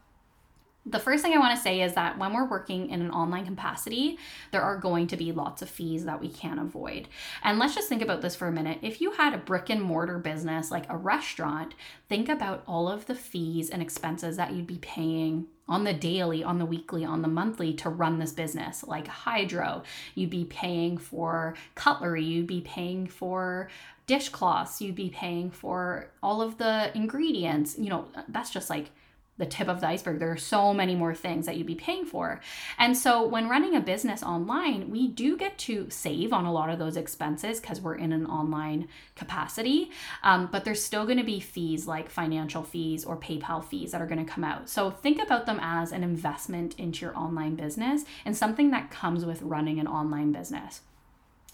the 0.88 1.00
first 1.00 1.24
thing 1.24 1.34
I 1.34 1.39
want 1.39 1.56
to 1.56 1.62
say 1.62 1.82
is 1.82 1.93
that 1.93 2.19
when 2.19 2.34
we're 2.34 2.48
working 2.48 2.89
in 2.89 3.02
an 3.02 3.10
online 3.10 3.48
capacity, 3.48 4.19
there 4.52 4.62
are 4.62 4.78
going 4.78 5.08
to 5.08 5.17
be 5.17 5.32
lots 5.32 5.63
of 5.63 5.69
fees 5.69 6.06
that 6.06 6.21
we 6.21 6.30
can't 6.30 6.60
avoid. 6.60 7.08
And 7.43 7.58
let's 7.58 7.74
just 7.74 7.89
think 7.89 8.04
about 8.04 8.21
this 8.21 8.36
for 8.36 8.48
a 8.48 8.52
minute. 8.52 8.78
If 8.84 9.02
you 9.02 9.12
had 9.12 9.34
a 9.34 9.39
brick 9.39 9.71
and 9.71 9.82
mortar 9.82 10.19
business 10.19 10.69
like 10.69 10.86
a 10.88 10.98
restaurant, 10.98 11.74
think 12.08 12.30
about 12.30 12.63
all 12.67 12.88
of 12.88 13.08
the 13.08 13.15
fees 13.15 13.71
and 13.71 13.82
expenses 13.82 14.38
that 14.38 14.54
you'd 14.54 14.67
be 14.67 14.78
paying 14.78 15.48
on 15.67 15.86
the 15.86 15.93
daily, 15.93 16.43
on 16.43 16.60
the 16.60 16.65
weekly, 16.65 17.04
on 17.04 17.24
the 17.24 17.28
monthly 17.28 17.74
to 17.74 17.89
run 17.89 18.19
this 18.19 18.32
business, 18.32 18.84
like 18.84 19.08
hydro. 19.08 19.82
You'd 20.13 20.30
be 20.30 20.45
paying 20.45 21.00
for 21.00 21.56
cutlery, 21.74 22.24
you'd 22.24 22.45
be 22.45 22.62
paying 22.62 23.08
for 23.08 23.69
dishcloths, 24.06 24.80
you'd 24.82 24.93
be 24.93 25.10
paying 25.10 25.50
for 25.50 26.12
all 26.21 26.43
of 26.43 26.60
the 26.60 26.95
ingredients. 26.95 27.76
You 27.80 27.89
know, 27.89 28.06
that's 28.28 28.52
just 28.52 28.69
like 28.69 28.91
the 29.38 29.45
tip 29.45 29.67
of 29.67 29.82
the 29.82 29.88
iceberg. 29.88 30.19
There 30.19 30.32
are 30.32 30.38
so 30.38 30.74
many 30.74 30.95
more 30.95 31.13
things 31.13 31.45
that 31.45 31.58
you'd 31.58 31.67
be 31.67 31.76
paying 31.76 32.06
for. 32.06 32.39
And 32.78 32.98
so 32.98 33.26
when 33.26 33.50
running 33.50 33.76
a 33.76 33.82
business 33.82 34.24
online, 34.24 34.89
we 34.89 35.08
do 35.08 35.36
get 35.36 35.58
to 35.60 35.89
save 35.89 36.32
on 36.32 36.45
a 36.45 36.54
lot 36.54 36.69
of 36.69 36.80
those 36.80 36.95
expenses 36.95 37.60
because 37.60 37.82
we're 37.82 37.95
in 37.95 38.13
an 38.13 38.26
online 38.26 38.88
capacity. 39.15 39.91
Um, 40.24 40.50
but 40.52 40.63
there's 40.63 40.84
still 40.84 41.06
going 41.06 41.17
to 41.17 41.24
be 41.24 41.39
fees 41.39 41.86
like 41.86 42.10
financial 42.10 42.63
fees 42.63 43.04
or 43.04 43.17
PayPal 43.17 43.63
fees 43.63 43.91
that 43.91 44.02
are 44.02 44.08
going 44.08 44.26
to 44.26 44.32
come 44.32 44.43
out. 44.43 44.69
So 44.69 44.89
think 44.89 45.21
about 45.21 45.45
them 45.45 45.60
as 45.62 45.91
an 45.91 46.04
investment 46.04 46.80
into 46.80 47.06
your 47.06 47.17
online 47.17 47.56
business 47.56 48.06
and 48.24 48.36
something 48.36 48.71
that 48.71 48.91
comes 48.91 49.26
with 49.26 49.41
running 49.41 49.80
an 49.80 49.88
online 49.88 50.32
business. 50.32 50.82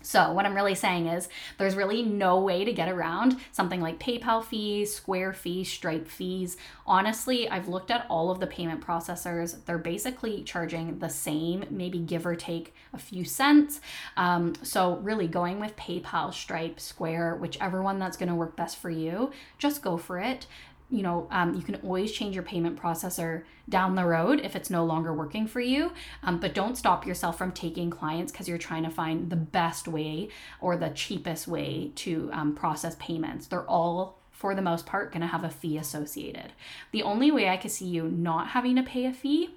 So, 0.02 0.32
what 0.32 0.46
I'm 0.46 0.56
really 0.56 0.76
saying 0.76 1.08
is 1.08 1.30
there's 1.58 1.76
really 1.76 2.04
no 2.04 2.40
way 2.40 2.66
to 2.66 2.74
get 2.74 2.90
around 2.90 3.38
something 3.52 3.82
like 3.82 4.00
PayPal 4.00 4.44
fees, 4.44 4.94
Square 4.94 5.34
fees, 5.34 5.72
Stripe 5.72 6.08
fees. 6.08 6.58
Honestly, 6.86 7.50
I've 7.50 7.68
looked 7.68 7.92
at 7.92 8.06
all 8.10 8.32
of 8.32 8.40
the 8.40 8.48
payment 8.48 8.86
processors. 8.86 9.56
They're 9.66 9.78
basically 9.78 10.44
charging 10.44 11.00
the 11.00 11.10
same, 11.10 11.66
maybe 11.70 12.00
give 12.00 12.26
or 12.26 12.36
take 12.36 12.74
a 12.94 12.98
few 12.98 13.24
cents. 13.24 13.82
Um, 14.18 14.54
so, 14.64 14.98
really 14.98 15.28
going 15.28 15.60
with 15.60 15.76
PayPal, 15.76 16.34
Stripe, 16.34 16.80
Square, 16.80 17.38
whichever 17.38 17.82
one 17.82 18.00
that's 18.00 18.18
going 18.18 18.30
to 18.30 18.36
work 18.36 18.56
best 18.56 18.78
for 18.78 18.90
you, 18.90 19.32
just 19.58 19.82
go 19.82 19.98
for 19.98 20.20
it 20.20 20.48
you 20.92 21.02
know, 21.02 21.28
um, 21.32 21.56
you 21.56 21.62
can 21.62 21.76
always 21.76 22.12
change 22.12 22.36
your 22.36 22.44
payment 22.44 22.80
processor 22.80 23.44
down 23.70 23.96
the 23.96 24.06
road 24.06 24.42
if 24.44 24.56
it's 24.56 24.70
no 24.70 24.84
longer 24.84 25.14
working 25.14 25.48
for 25.48 25.62
you. 25.62 25.94
Um, 26.24 26.40
but 26.40 26.54
don't 26.54 26.78
stop 26.78 27.08
yourself 27.08 27.38
from 27.38 27.52
taking 27.52 27.90
clients 27.90 28.32
because 28.32 28.48
you're 28.48 28.58
trying 28.58 28.84
to 28.84 28.90
find 28.90 29.30
the 29.30 29.38
best 29.38 29.88
way 29.88 30.30
or 30.60 30.76
the 30.76 30.90
cheapest 30.90 31.48
way 31.48 31.92
to 31.96 32.30
um, 32.34 32.54
process 32.54 32.96
payments. 33.00 33.48
They're 33.48 33.70
all 33.70 34.18
for 34.32 34.56
the 34.56 34.62
most 34.62 34.88
part, 34.88 35.12
going 35.12 35.22
to 35.22 35.28
have 35.28 35.44
a 35.44 35.50
fee 35.52 35.78
associated. 35.78 36.52
The 36.92 37.04
only 37.04 37.30
way 37.30 37.48
I 37.48 37.58
could 37.58 37.70
see 37.70 37.86
you 37.86 38.06
not 38.06 38.48
having 38.48 38.76
to 38.76 38.82
pay 38.82 39.06
a 39.06 39.14
fee 39.14 39.52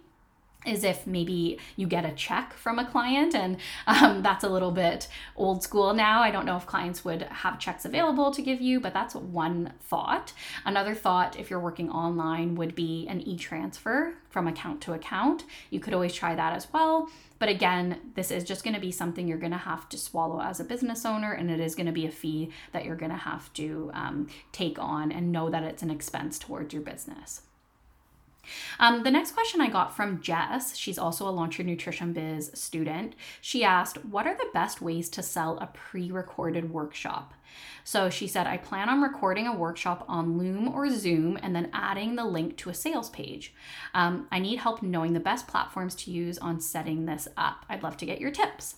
is 0.67 0.85
if 0.85 1.07
maybe 1.07 1.59
you 1.77 1.87
get 1.87 2.05
a 2.05 2.13
check 2.13 2.55
from 2.55 2.79
a 2.79 2.87
client 2.87 3.35
and 3.35 3.57
um, 3.87 4.23
that's 4.23 4.45
a 4.45 4.49
little 4.49 4.71
bit 4.71 5.09
old 5.37 5.63
school 5.63 5.95
now. 5.95 6.23
I 6.23 6.31
don't 6.31 6.47
know 6.47 6.57
if 6.57 6.67
clients 6.67 7.05
would 7.05 7.23
have 7.23 7.59
checks 7.59 7.85
available 7.85 8.31
to 8.31 8.43
give 8.43 8.61
you 8.61 8.81
but 8.81 8.95
that's 8.95 9.15
one 9.15 9.73
thought. 9.81 10.33
Another 10.65 10.95
thought 10.95 11.39
if 11.39 11.51
you're 11.51 11.61
working 11.61 11.91
online 11.91 12.55
would 12.57 12.75
be 12.75 13.07
an 13.09 13.21
e-transfer 13.21 14.15
from 14.31 14.49
account 14.49 14.81
to 14.83 14.93
account. 14.93 15.45
You 15.71 15.81
could 15.81 15.95
always 15.95 16.15
try 16.15 16.35
that 16.35 16.55
as 16.55 16.73
well. 16.73 17.09
But 17.39 17.49
again 17.49 18.13
this 18.15 18.31
is 18.31 18.45
just 18.45 18.65
going 18.65 18.75
to 18.75 18.81
be 18.81 18.93
something 18.93 19.29
you're 19.29 19.39
going 19.39 19.53
to 19.53 19.59
have 19.59 19.89
to 19.91 19.99
swallow 19.99 20.41
as 20.41 20.61
a 20.61 20.65
business 20.65 21.05
owner 21.05 21.33
and 21.33 21.51
it 21.51 21.61
is 21.61 21.75
going 21.75 21.87
to 21.87 21.93
be 21.93 22.07
a 22.07 22.11
fee 22.11 22.51
that 22.73 22.85
you're 22.85 22.97
going 22.97 23.11
to 23.11 23.17
have 23.17 23.53
to 23.55 23.91
um, 23.95 24.29
take 24.53 24.79
on 24.79 25.13
and 25.13 25.33
know 25.33 25.51
that 25.51 25.63
it's 25.63 25.83
an 25.83 25.91
expense 25.91 26.39
towards 26.39 26.73
your 26.73 26.83
business 26.83 27.43
um, 28.79 29.03
the 29.03 29.11
next 29.11 29.33
question 29.33 29.61
I 29.61 29.69
got 29.69 29.95
from 29.95 30.21
Jess, 30.21 30.77
she's 30.77 30.99
also 30.99 31.29
a 31.29 31.31
Launch 31.31 31.59
Your 31.59 31.67
Nutrition 31.67 32.13
Biz 32.13 32.51
student. 32.55 33.15
She 33.41 33.65
asked, 33.65 34.05
What 34.05 34.27
are 34.27 34.37
the 34.37 34.51
best 34.53 34.81
ways 34.81 35.09
to 35.11 35.23
sell 35.23 35.59
a 35.59 35.67
pre 35.67 36.11
recorded 36.11 36.71
workshop? 36.71 37.35
So 37.85 38.09
she 38.11 38.27
said, 38.27 38.47
I 38.47 38.57
plan 38.57 38.89
on 38.89 39.03
recording 39.03 39.47
a 39.47 39.55
workshop 39.55 40.05
on 40.09 40.39
Loom 40.39 40.69
or 40.69 40.89
Zoom 40.91 41.39
and 41.43 41.55
then 41.55 41.71
adding 41.73 42.17
the 42.17 42.25
link 42.25 42.57
to 42.59 42.71
a 42.71 42.75
sales 42.75 43.11
page. 43.11 43.55
Um, 43.93 44.27
I 44.33 44.39
need 44.39 44.59
help 44.59 44.83
knowing 44.83 45.13
the 45.13 45.21
best 45.21 45.47
platforms 45.47 45.95
to 45.97 46.11
use 46.11 46.39
on 46.39 46.61
setting 46.61 47.07
this 47.07 47.29
up. 47.37 47.65
I'd 47.69 47.83
love 47.83 47.97
to 47.99 48.07
get 48.07 48.21
your 48.21 48.31
tips. 48.31 48.77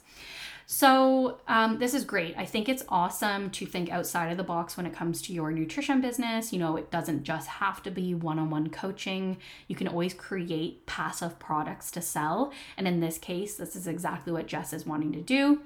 So, 0.69 1.39
um, 1.47 1.79
this 1.79 1.95
is 1.95 2.05
great. 2.05 2.37
I 2.37 2.45
think 2.45 2.69
it's 2.69 2.83
awesome 2.89 3.51
to 3.51 3.67
think 3.67 3.89
outside 3.89 4.33
of 4.33 4.37
the 4.37 4.43
box 4.43 4.77
when 4.77 4.85
it 4.85 4.93
comes 4.93 5.23
to 5.23 5.33
your 5.33 5.53
nutrition 5.53 6.01
business. 6.01 6.53
You 6.53 6.59
know, 6.59 6.77
it 6.77 6.91
doesn't 6.91 7.23
just 7.23 7.47
have 7.47 7.85
to 7.85 7.91
be 7.93 8.15
one 8.15 8.41
on 8.41 8.51
one 8.51 8.71
coaching, 8.71 9.37
you 9.69 9.77
can 9.77 9.87
always 9.87 10.13
create 10.13 10.85
passive 10.85 11.39
products 11.39 11.93
to 11.93 12.03
sell. 12.03 12.53
And 12.77 12.89
in 12.89 12.99
this 12.99 13.17
case, 13.17 13.55
this 13.55 13.77
is 13.77 13.87
exactly 13.87 14.33
what 14.33 14.49
Jess 14.49 14.73
is 14.73 14.85
wanting 14.85 15.13
to 15.13 15.21
do. 15.21 15.61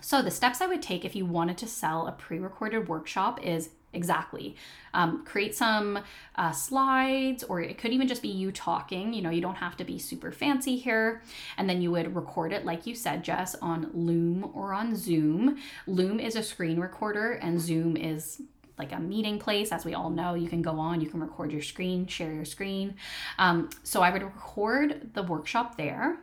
So, 0.00 0.22
the 0.22 0.30
steps 0.30 0.62
I 0.62 0.66
would 0.66 0.80
take 0.80 1.04
if 1.04 1.14
you 1.14 1.26
wanted 1.26 1.58
to 1.58 1.66
sell 1.66 2.06
a 2.06 2.12
pre 2.12 2.38
recorded 2.38 2.88
workshop 2.88 3.44
is 3.44 3.68
exactly. 3.92 4.56
Um, 4.94 5.24
create 5.24 5.54
some 5.54 5.98
uh, 6.36 6.52
slides, 6.52 7.44
or 7.44 7.60
it 7.60 7.78
could 7.78 7.92
even 7.92 8.08
just 8.08 8.22
be 8.22 8.28
you 8.28 8.52
talking. 8.52 9.12
You 9.12 9.22
know, 9.22 9.30
you 9.30 9.40
don't 9.40 9.56
have 9.56 9.76
to 9.78 9.84
be 9.84 9.98
super 9.98 10.32
fancy 10.32 10.76
here. 10.76 11.22
And 11.56 11.68
then 11.68 11.80
you 11.82 11.90
would 11.92 12.14
record 12.14 12.52
it, 12.52 12.64
like 12.64 12.86
you 12.86 12.94
said, 12.94 13.24
Jess, 13.24 13.54
on 13.56 13.90
Loom 13.92 14.50
or 14.54 14.72
on 14.72 14.96
Zoom. 14.96 15.58
Loom 15.86 16.20
is 16.20 16.36
a 16.36 16.42
screen 16.42 16.80
recorder, 16.80 17.32
and 17.32 17.60
Zoom 17.60 17.96
is 17.96 18.42
like 18.78 18.92
a 18.92 18.98
meeting 18.98 19.38
place 19.38 19.72
as 19.72 19.84
we 19.84 19.92
all 19.92 20.08
know 20.08 20.32
you 20.32 20.48
can 20.48 20.62
go 20.62 20.80
on 20.80 21.02
you 21.02 21.06
can 21.06 21.20
record 21.20 21.52
your 21.52 21.60
screen 21.60 22.06
share 22.06 22.32
your 22.32 22.46
screen 22.46 22.94
um, 23.38 23.68
so 23.82 24.00
i 24.00 24.10
would 24.10 24.22
record 24.22 25.10
the 25.12 25.22
workshop 25.22 25.76
there 25.76 26.16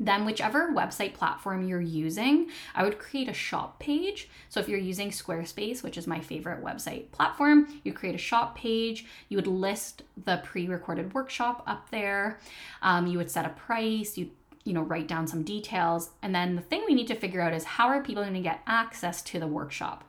then 0.00 0.24
whichever 0.24 0.72
website 0.72 1.14
platform 1.14 1.66
you're 1.66 1.80
using, 1.80 2.48
I 2.74 2.84
would 2.84 2.98
create 2.98 3.28
a 3.28 3.32
shop 3.32 3.80
page. 3.80 4.28
So 4.48 4.60
if 4.60 4.68
you're 4.68 4.78
using 4.78 5.10
Squarespace, 5.10 5.82
which 5.82 5.98
is 5.98 6.06
my 6.06 6.20
favorite 6.20 6.62
website 6.62 7.10
platform, 7.10 7.80
you 7.84 7.92
create 7.92 8.14
a 8.14 8.18
shop 8.18 8.56
page. 8.56 9.06
You 9.28 9.38
would 9.38 9.46
list 9.46 10.02
the 10.24 10.40
pre-recorded 10.44 11.14
workshop 11.14 11.62
up 11.66 11.90
there. 11.90 12.38
Um, 12.82 13.06
you 13.06 13.18
would 13.18 13.30
set 13.30 13.46
a 13.46 13.50
price. 13.50 14.16
You 14.16 14.30
you 14.64 14.74
know 14.74 14.82
write 14.82 15.08
down 15.08 15.26
some 15.26 15.44
details, 15.44 16.10
and 16.22 16.34
then 16.34 16.54
the 16.54 16.62
thing 16.62 16.84
we 16.86 16.94
need 16.94 17.06
to 17.06 17.14
figure 17.14 17.40
out 17.40 17.54
is 17.54 17.64
how 17.64 17.88
are 17.88 18.02
people 18.02 18.22
going 18.22 18.34
to 18.34 18.40
get 18.40 18.60
access 18.66 19.22
to 19.22 19.40
the 19.40 19.46
workshop. 19.46 20.04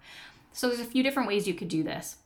So 0.51 0.67
there's 0.67 0.81
a 0.81 0.85
few 0.85 1.01
different 1.01 1.29
ways 1.29 1.47
you 1.47 1.53
could 1.53 1.69
do 1.69 1.81
this 1.81 2.17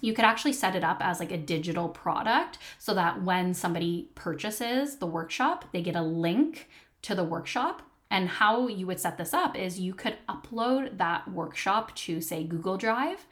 you 0.00 0.12
could 0.12 0.24
actually 0.24 0.52
set 0.52 0.76
it 0.76 0.84
up 0.84 0.98
as 1.00 1.20
like 1.20 1.32
a 1.32 1.38
digital 1.38 1.88
product 1.88 2.58
so 2.78 2.94
that 2.94 3.22
when 3.22 3.54
somebody 3.54 4.08
purchases 4.14 4.96
the 4.96 5.06
workshop, 5.06 5.64
they 5.72 5.82
get 5.82 5.96
a 5.96 6.02
link 6.02 6.68
to 7.06 7.14
the 7.14 7.24
workshop. 7.24 7.82
And 8.08 8.28
how 8.28 8.68
you 8.68 8.86
would 8.86 9.00
set 9.00 9.18
this 9.18 9.34
up 9.34 9.58
is 9.58 9.80
you 9.80 9.92
could 9.92 10.16
upload 10.28 10.96
that 10.98 11.28
workshop 11.28 11.92
to, 11.96 12.20
say, 12.20 12.44
Google 12.44 12.76
Drive, 12.76 13.26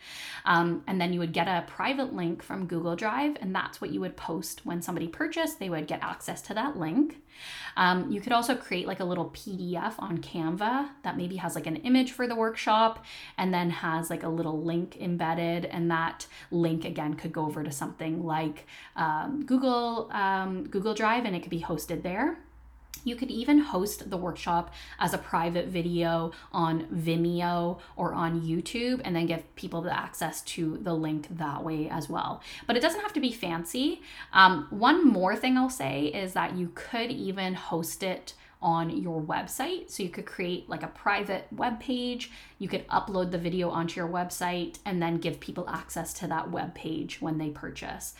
um, 0.45 0.83
and 0.89 1.01
then 1.01 1.13
you 1.13 1.21
would 1.21 1.33
get 1.33 1.47
a 1.47 1.65
private 1.69 2.13
link 2.13 2.43
from 2.43 2.67
Google 2.67 2.97
Drive, 2.97 3.37
and 3.41 3.55
that's 3.55 3.81
what 3.81 3.93
you 3.93 4.01
would 4.01 4.17
post 4.17 4.67
when 4.67 4.83
somebody 4.83 5.07
purchased. 5.07 5.61
They 5.61 5.71
would 5.71 5.87
get 5.87 6.03
access 6.03 6.43
to 6.43 6.55
that 6.55 6.77
link. 6.77 7.23
Um, 7.77 8.11
you 8.11 8.21
could 8.21 8.33
also 8.33 8.57
create 8.57 8.89
like 8.89 8.99
a 8.99 9.05
little 9.05 9.31
PDF 9.31 9.95
on 9.99 10.19
Canva 10.19 10.89
that 11.05 11.17
maybe 11.17 11.37
has 11.37 11.55
like 11.55 11.69
an 11.69 11.77
image 11.77 12.11
for 12.11 12.27
the 12.27 12.35
workshop 12.35 13.05
and 13.39 13.55
then 13.55 13.71
has 13.71 14.11
like 14.11 14.25
a 14.25 14.29
little 14.29 14.61
link 14.61 14.97
embedded, 15.01 15.67
and 15.67 15.89
that 15.93 16.27
link 16.51 16.85
again 16.85 17.15
could 17.15 17.33
go 17.33 17.47
over 17.47 17.63
to 17.63 17.71
something 17.71 18.25
like 18.25 18.67
um, 18.97 19.45
Google 19.47 20.11
um, 20.11 20.65
Google 20.65 20.95
Drive, 20.95 21.25
and 21.27 21.37
it 21.37 21.43
could 21.43 21.51
be 21.51 21.63
hosted 21.63 22.03
there. 22.03 22.39
You 23.05 23.17
could 23.17 23.31
even 23.31 23.59
host 23.59 24.11
the 24.11 24.17
workshop 24.17 24.75
as 24.99 25.14
a 25.14 25.19
private 25.19 25.69
video 25.69 26.33
on 26.53 26.87
Vimeo 26.87 27.79
or 27.97 28.14
on 28.14 28.40
YouTube 28.40 29.01
and 29.05 29.14
then 29.14 29.27
give 29.27 29.55
people 29.55 29.83
the 29.83 29.97
access 29.97 30.43
to 30.43 30.79
the 30.83 30.95
link 30.95 31.29
that 31.31 31.62
way 31.62 31.88
as 31.88 32.09
well. 32.09 32.43
But 32.67 32.77
it 32.77 32.81
doesn't 32.81 33.03
have 33.03 33.12
to 33.12 33.21
be 33.21 33.33
fancy. 33.33 34.03
Um, 34.33 34.67
one 34.71 35.07
more 35.07 35.37
thing 35.37 35.57
I'll 35.57 35.71
say 35.71 36.07
is 36.07 36.33
that 36.33 36.57
you 36.57 36.73
could 36.75 37.11
even 37.11 37.55
host 37.55 38.03
it 38.03 38.35
on 38.64 39.03
your 39.03 39.21
website. 39.21 39.90
So 39.90 40.03
you 40.03 40.09
could 40.09 40.25
create 40.25 40.69
like 40.71 40.83
a 40.83 40.88
private 40.88 41.47
web 41.53 41.79
page, 41.79 42.31
you 42.59 42.67
could 42.67 42.88
upload 42.88 43.31
the 43.31 43.38
video 43.38 43.69
onto 43.69 44.01
your 44.01 44.09
website 44.09 44.79
and 44.87 45.03
then 45.03 45.19
give 45.19 45.38
people 45.38 45.69
access 45.69 46.14
to 46.14 46.27
that 46.29 46.51
web 46.51 46.75
page 46.75 47.21
when 47.21 47.37
they 47.37 47.51
purchase. 47.51 48.14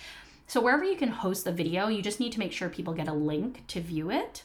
So 0.47 0.61
wherever 0.61 0.85
you 0.85 0.97
can 0.97 1.09
host 1.09 1.45
the 1.45 1.53
video, 1.53 1.89
you 1.89 2.03
just 2.03 2.21
need 2.21 2.33
to 2.33 2.39
make 2.39 2.53
sure 2.53 2.69
people 2.69 2.93
get 2.93 3.09
a 3.09 3.15
link 3.15 3.67
to 3.69 3.81
view 3.81 4.11
it. 4.11 4.45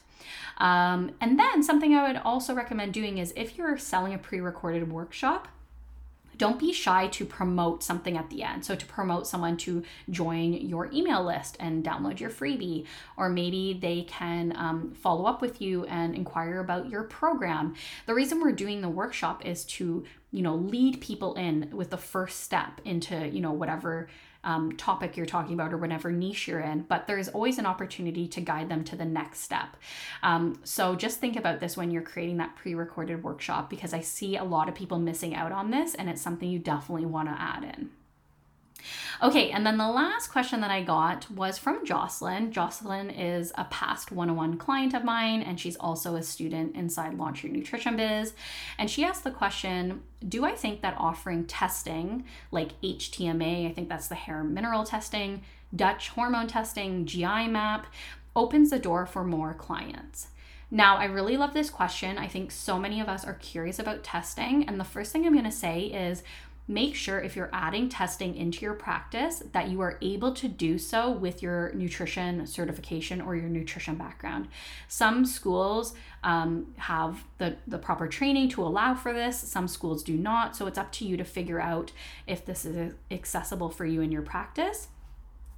Um, 0.58 1.12
and 1.20 1.38
then 1.38 1.62
something 1.62 1.94
I 1.94 2.06
would 2.06 2.20
also 2.24 2.54
recommend 2.54 2.92
doing 2.92 3.18
is 3.18 3.32
if 3.36 3.56
you're 3.56 3.78
selling 3.78 4.14
a 4.14 4.18
pre 4.18 4.40
recorded 4.40 4.90
workshop, 4.92 5.48
don't 6.40 6.58
be 6.58 6.72
shy 6.72 7.06
to 7.08 7.26
promote 7.26 7.82
something 7.82 8.16
at 8.16 8.30
the 8.30 8.42
end. 8.42 8.64
So, 8.64 8.74
to 8.74 8.86
promote 8.86 9.26
someone 9.26 9.58
to 9.58 9.84
join 10.08 10.54
your 10.54 10.90
email 10.90 11.22
list 11.22 11.58
and 11.60 11.84
download 11.84 12.18
your 12.18 12.30
freebie, 12.30 12.86
or 13.18 13.28
maybe 13.28 13.78
they 13.78 14.04
can 14.04 14.54
um, 14.56 14.92
follow 14.92 15.26
up 15.26 15.42
with 15.42 15.60
you 15.60 15.84
and 15.84 16.14
inquire 16.14 16.60
about 16.60 16.88
your 16.88 17.02
program. 17.02 17.74
The 18.06 18.14
reason 18.14 18.40
we're 18.40 18.52
doing 18.52 18.80
the 18.80 18.88
workshop 18.88 19.44
is 19.44 19.66
to, 19.76 20.02
you 20.32 20.40
know, 20.40 20.54
lead 20.54 21.02
people 21.02 21.34
in 21.34 21.68
with 21.72 21.90
the 21.90 21.98
first 21.98 22.40
step 22.40 22.80
into, 22.86 23.28
you 23.28 23.40
know, 23.40 23.52
whatever 23.52 24.08
um, 24.44 24.76
topic 24.76 25.16
you're 25.16 25.26
talking 25.26 25.54
about 25.54 25.72
or 25.72 25.76
whatever 25.76 26.10
niche 26.10 26.48
you're 26.48 26.60
in, 26.60 26.82
but 26.82 27.06
there's 27.06 27.28
always 27.28 27.58
an 27.58 27.66
opportunity 27.66 28.26
to 28.28 28.40
guide 28.40 28.68
them 28.68 28.84
to 28.84 28.96
the 28.96 29.04
next 29.04 29.40
step. 29.40 29.76
Um, 30.22 30.58
so 30.64 30.94
just 30.94 31.20
think 31.20 31.36
about 31.36 31.60
this 31.60 31.76
when 31.76 31.90
you're 31.90 32.02
creating 32.02 32.38
that 32.38 32.56
pre 32.56 32.74
recorded 32.74 33.22
workshop 33.22 33.68
because 33.68 33.92
I 33.92 34.00
see 34.00 34.36
a 34.36 34.44
lot 34.44 34.68
of 34.68 34.74
people 34.74 34.98
missing 34.98 35.34
out 35.34 35.52
on 35.52 35.70
this 35.70 35.94
and 35.94 36.08
it's 36.08 36.22
something 36.22 36.48
you 36.48 36.58
definitely 36.58 37.06
want 37.06 37.28
to 37.28 37.40
add 37.40 37.64
in. 37.64 37.90
Okay, 39.22 39.50
and 39.50 39.66
then 39.66 39.78
the 39.78 39.88
last 39.88 40.28
question 40.28 40.60
that 40.60 40.70
I 40.70 40.82
got 40.82 41.30
was 41.30 41.58
from 41.58 41.84
Jocelyn. 41.84 42.52
Jocelyn 42.52 43.10
is 43.10 43.52
a 43.56 43.64
past 43.64 44.10
101 44.10 44.56
client 44.58 44.94
of 44.94 45.04
mine, 45.04 45.42
and 45.42 45.58
she's 45.58 45.76
also 45.76 46.16
a 46.16 46.22
student 46.22 46.74
inside 46.74 47.14
Launch 47.14 47.42
Your 47.42 47.52
Nutrition 47.52 47.96
Biz. 47.96 48.32
And 48.78 48.90
she 48.90 49.04
asked 49.04 49.24
the 49.24 49.30
question 49.30 50.02
Do 50.26 50.44
I 50.44 50.52
think 50.52 50.82
that 50.82 50.96
offering 50.98 51.46
testing 51.46 52.24
like 52.50 52.80
HTMA, 52.82 53.68
I 53.68 53.72
think 53.72 53.88
that's 53.88 54.08
the 54.08 54.14
hair 54.14 54.42
mineral 54.42 54.84
testing, 54.84 55.42
Dutch 55.74 56.10
hormone 56.10 56.48
testing, 56.48 57.06
GI 57.06 57.48
map, 57.48 57.86
opens 58.34 58.70
the 58.70 58.78
door 58.78 59.06
for 59.06 59.24
more 59.24 59.54
clients? 59.54 60.28
Now, 60.70 60.96
I 60.96 61.06
really 61.06 61.36
love 61.36 61.52
this 61.52 61.68
question. 61.68 62.16
I 62.16 62.28
think 62.28 62.52
so 62.52 62.78
many 62.78 63.00
of 63.00 63.08
us 63.08 63.24
are 63.24 63.34
curious 63.34 63.80
about 63.80 64.04
testing. 64.04 64.68
And 64.68 64.78
the 64.78 64.84
first 64.84 65.10
thing 65.10 65.26
I'm 65.26 65.32
going 65.32 65.44
to 65.44 65.50
say 65.50 65.80
is 65.86 66.22
make 66.70 66.94
sure 66.94 67.20
if 67.20 67.34
you're 67.34 67.50
adding 67.52 67.88
testing 67.88 68.36
into 68.36 68.60
your 68.60 68.74
practice 68.74 69.42
that 69.52 69.68
you 69.68 69.80
are 69.80 69.98
able 70.00 70.32
to 70.32 70.46
do 70.46 70.78
so 70.78 71.10
with 71.10 71.42
your 71.42 71.72
nutrition 71.74 72.46
certification 72.46 73.20
or 73.20 73.34
your 73.34 73.48
nutrition 73.48 73.96
background. 73.96 74.46
Some 74.86 75.26
schools 75.26 75.94
um, 76.22 76.72
have 76.76 77.24
the, 77.38 77.56
the 77.66 77.78
proper 77.78 78.06
training 78.06 78.50
to 78.50 78.62
allow 78.62 78.94
for 78.94 79.12
this, 79.12 79.36
some 79.36 79.66
schools 79.66 80.04
do 80.04 80.16
not. 80.16 80.54
So 80.54 80.68
it's 80.68 80.78
up 80.78 80.92
to 80.92 81.04
you 81.04 81.16
to 81.16 81.24
figure 81.24 81.60
out 81.60 81.90
if 82.28 82.46
this 82.46 82.64
is 82.64 82.94
accessible 83.10 83.70
for 83.70 83.84
you 83.84 84.00
in 84.00 84.12
your 84.12 84.22
practice. 84.22 84.88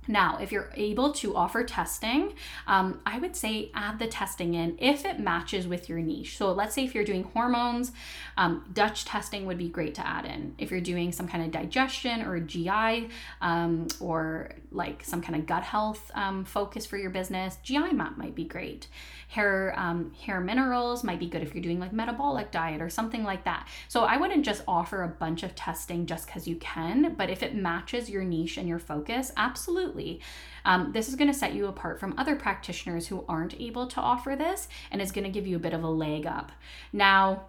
Now, 0.08 0.38
if 0.40 0.50
you're 0.50 0.70
able 0.74 1.12
to 1.12 1.36
offer 1.36 1.62
testing, 1.62 2.34
um, 2.66 3.00
I 3.06 3.18
would 3.18 3.36
say 3.36 3.70
add 3.72 4.00
the 4.00 4.08
testing 4.08 4.54
in 4.54 4.76
if 4.80 5.04
it 5.04 5.20
matches 5.20 5.68
with 5.68 5.88
your 5.88 6.00
niche. 6.00 6.36
So, 6.36 6.50
let's 6.52 6.74
say 6.74 6.84
if 6.84 6.94
you're 6.94 7.04
doing 7.04 7.22
hormones, 7.22 7.92
um, 8.36 8.64
Dutch 8.72 9.04
testing 9.04 9.46
would 9.46 9.58
be 9.58 9.68
great 9.68 9.94
to 9.96 10.06
add 10.06 10.24
in. 10.24 10.56
If 10.58 10.72
you're 10.72 10.80
doing 10.80 11.12
some 11.12 11.28
kind 11.28 11.44
of 11.44 11.52
digestion 11.52 12.22
or 12.22 12.40
GI 12.40 13.10
um, 13.40 13.86
or 14.00 14.50
like 14.72 15.04
some 15.04 15.22
kind 15.22 15.36
of 15.36 15.46
gut 15.46 15.62
health 15.62 16.10
um, 16.14 16.44
focus 16.44 16.84
for 16.84 16.96
your 16.96 17.10
business, 17.10 17.58
GI 17.62 17.92
map 17.92 18.18
might 18.18 18.34
be 18.34 18.44
great. 18.44 18.88
Hair 19.28 19.74
um, 19.76 20.12
hair 20.14 20.40
minerals 20.40 21.04
might 21.04 21.20
be 21.20 21.28
good 21.28 21.42
if 21.42 21.54
you're 21.54 21.62
doing 21.62 21.78
like 21.78 21.92
metabolic 21.92 22.50
diet 22.50 22.82
or 22.82 22.90
something 22.90 23.22
like 23.22 23.44
that. 23.44 23.68
So, 23.86 24.02
I 24.02 24.16
wouldn't 24.16 24.44
just 24.44 24.64
offer 24.66 25.04
a 25.04 25.08
bunch 25.08 25.44
of 25.44 25.54
testing 25.54 26.06
just 26.06 26.26
because 26.26 26.48
you 26.48 26.56
can, 26.56 27.14
but 27.14 27.30
if 27.30 27.44
it 27.44 27.54
matches 27.54 28.10
your 28.10 28.24
niche 28.24 28.56
and 28.56 28.68
your 28.68 28.80
focus, 28.80 29.30
absolutely 29.36 29.91
Um, 30.64 30.92
this 30.92 31.08
is 31.08 31.16
going 31.16 31.30
to 31.30 31.38
set 31.38 31.54
you 31.54 31.66
apart 31.66 31.98
from 31.98 32.14
other 32.16 32.36
practitioners 32.36 33.08
who 33.08 33.24
aren't 33.28 33.60
able 33.60 33.86
to 33.88 34.00
offer 34.00 34.36
this 34.36 34.68
and 34.90 35.02
is 35.02 35.12
going 35.12 35.24
to 35.24 35.30
give 35.30 35.46
you 35.46 35.56
a 35.56 35.60
bit 35.60 35.74
of 35.74 35.82
a 35.82 35.88
leg 35.88 36.26
up. 36.26 36.52
Now, 36.92 37.46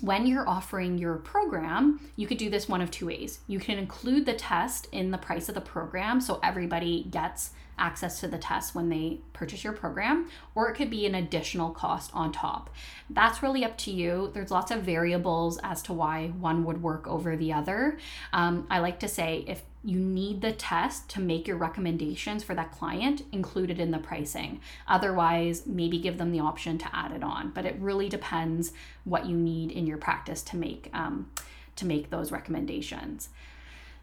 when 0.00 0.26
you're 0.26 0.48
offering 0.48 0.98
your 0.98 1.16
program, 1.16 2.00
you 2.16 2.26
could 2.26 2.38
do 2.38 2.50
this 2.50 2.68
one 2.68 2.80
of 2.80 2.90
two 2.90 3.06
ways. 3.06 3.40
You 3.46 3.60
can 3.60 3.78
include 3.78 4.26
the 4.26 4.32
test 4.32 4.88
in 4.90 5.10
the 5.10 5.18
price 5.18 5.48
of 5.48 5.54
the 5.54 5.60
program 5.60 6.20
so 6.20 6.40
everybody 6.42 7.04
gets 7.10 7.50
access 7.78 8.20
to 8.20 8.28
the 8.28 8.38
test 8.38 8.74
when 8.74 8.88
they 8.88 9.18
purchase 9.32 9.64
your 9.64 9.72
program, 9.72 10.28
or 10.54 10.68
it 10.68 10.74
could 10.74 10.90
be 10.90 11.06
an 11.06 11.14
additional 11.14 11.70
cost 11.70 12.10
on 12.14 12.30
top. 12.30 12.70
That's 13.10 13.42
really 13.42 13.64
up 13.64 13.76
to 13.78 13.90
you. 13.90 14.30
There's 14.34 14.50
lots 14.50 14.70
of 14.70 14.82
variables 14.82 15.58
as 15.62 15.82
to 15.82 15.92
why 15.92 16.28
one 16.28 16.64
would 16.64 16.82
work 16.82 17.06
over 17.06 17.36
the 17.36 17.52
other. 17.52 17.98
Um, 18.32 18.66
I 18.70 18.78
like 18.80 19.00
to 19.00 19.08
say 19.08 19.44
if 19.46 19.62
you 19.84 19.98
need 19.98 20.40
the 20.40 20.52
test 20.52 21.08
to 21.10 21.20
make 21.20 21.48
your 21.48 21.56
recommendations 21.56 22.44
for 22.44 22.54
that 22.54 22.70
client 22.70 23.22
included 23.32 23.80
in 23.80 23.90
the 23.90 23.98
pricing. 23.98 24.60
Otherwise, 24.86 25.66
maybe 25.66 25.98
give 25.98 26.18
them 26.18 26.30
the 26.30 26.40
option 26.40 26.78
to 26.78 26.96
add 26.96 27.12
it 27.12 27.22
on. 27.22 27.50
But 27.50 27.66
it 27.66 27.76
really 27.80 28.08
depends 28.08 28.72
what 29.04 29.26
you 29.26 29.36
need 29.36 29.72
in 29.72 29.86
your 29.86 29.98
practice 29.98 30.42
to 30.44 30.56
make 30.56 30.88
um, 30.92 31.30
to 31.74 31.86
make 31.86 32.10
those 32.10 32.30
recommendations. 32.30 33.30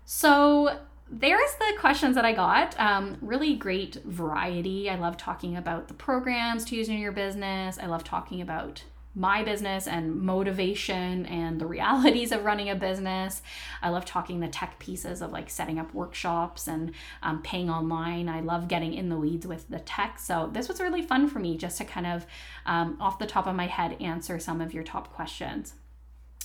So 0.06 0.80
there's 1.12 1.54
the 1.60 1.74
questions 1.80 2.16
that 2.16 2.26
I 2.26 2.34
got. 2.34 2.80
Um, 2.80 3.18
really 3.22 3.56
great 3.56 3.96
variety. 4.04 4.90
I 4.90 4.96
love 4.96 5.18
talking 5.18 5.56
about 5.56 5.88
the 5.88 5.94
programs 5.94 6.66
to 6.66 6.76
use 6.76 6.90
in 6.90 6.98
your 6.98 7.12
business. 7.12 7.80
I 7.80 7.86
love 7.86 8.04
talking 8.04 8.42
about 8.42 8.84
my 9.16 9.44
business 9.44 9.88
and 9.88 10.22
motivation 10.22 11.26
and 11.26 11.60
the 11.60 11.66
realities 11.66 12.32
of 12.32 12.46
running 12.46 12.70
a 12.70 12.76
business. 12.76 13.42
I 13.82 13.90
love 13.90 14.06
talking 14.06 14.40
the 14.40 14.48
tech 14.48 14.80
pieces 14.80 15.22
of 15.22 15.32
like 15.32 15.50
setting 15.50 15.80
up 15.80 15.94
workshops 15.94 16.68
and 16.68 16.94
um, 17.24 17.42
paying 17.42 17.70
online. 17.70 18.30
I 18.30 18.42
love 18.42 18.68
getting 18.68 18.94
in 18.94 19.10
the 19.10 19.18
weeds 19.18 19.48
with 19.48 19.68
the 19.70 19.80
tech. 19.80 20.20
So 20.20 20.50
this 20.52 20.68
was 20.68 20.80
really 20.80 21.02
fun 21.02 21.28
for 21.28 21.40
me 21.40 21.58
just 21.58 21.78
to 21.80 21.86
kind 21.86 22.08
of 22.08 22.26
um, 22.66 22.98
off 23.00 23.20
the 23.20 23.26
top 23.26 23.48
of 23.48 23.56
my 23.56 23.68
head 23.68 23.98
answer 24.00 24.40
some 24.40 24.62
of 24.62 24.74
your 24.74 24.84
top 24.84 25.14
questions. 25.14 25.74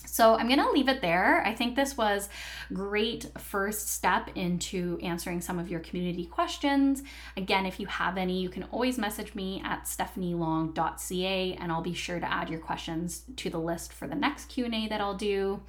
So 0.06 0.34
I'm 0.34 0.46
going 0.46 0.60
to 0.60 0.70
leave 0.70 0.88
it 0.88 1.00
there. 1.00 1.42
I 1.44 1.54
think 1.54 1.76
this 1.76 1.96
was 1.96 2.28
great 2.72 3.26
first 3.38 3.88
step 3.88 4.30
into 4.34 4.98
answering 5.02 5.40
some 5.40 5.58
of 5.58 5.68
your 5.68 5.80
community 5.80 6.26
questions. 6.26 7.02
Again, 7.36 7.66
if 7.66 7.80
you 7.80 7.86
have 7.86 8.16
any, 8.16 8.40
you 8.40 8.48
can 8.48 8.64
always 8.64 8.98
message 8.98 9.34
me 9.34 9.62
at 9.64 9.84
stephanielong.ca 9.84 11.54
and 11.54 11.72
I'll 11.72 11.82
be 11.82 11.94
sure 11.94 12.20
to 12.20 12.32
add 12.32 12.50
your 12.50 12.60
questions 12.60 13.22
to 13.36 13.50
the 13.50 13.58
list 13.58 13.92
for 13.92 14.06
the 14.06 14.14
next 14.14 14.48
Q&A 14.48 14.88
that 14.88 15.00
I'll 15.00 15.16
do. 15.16 15.60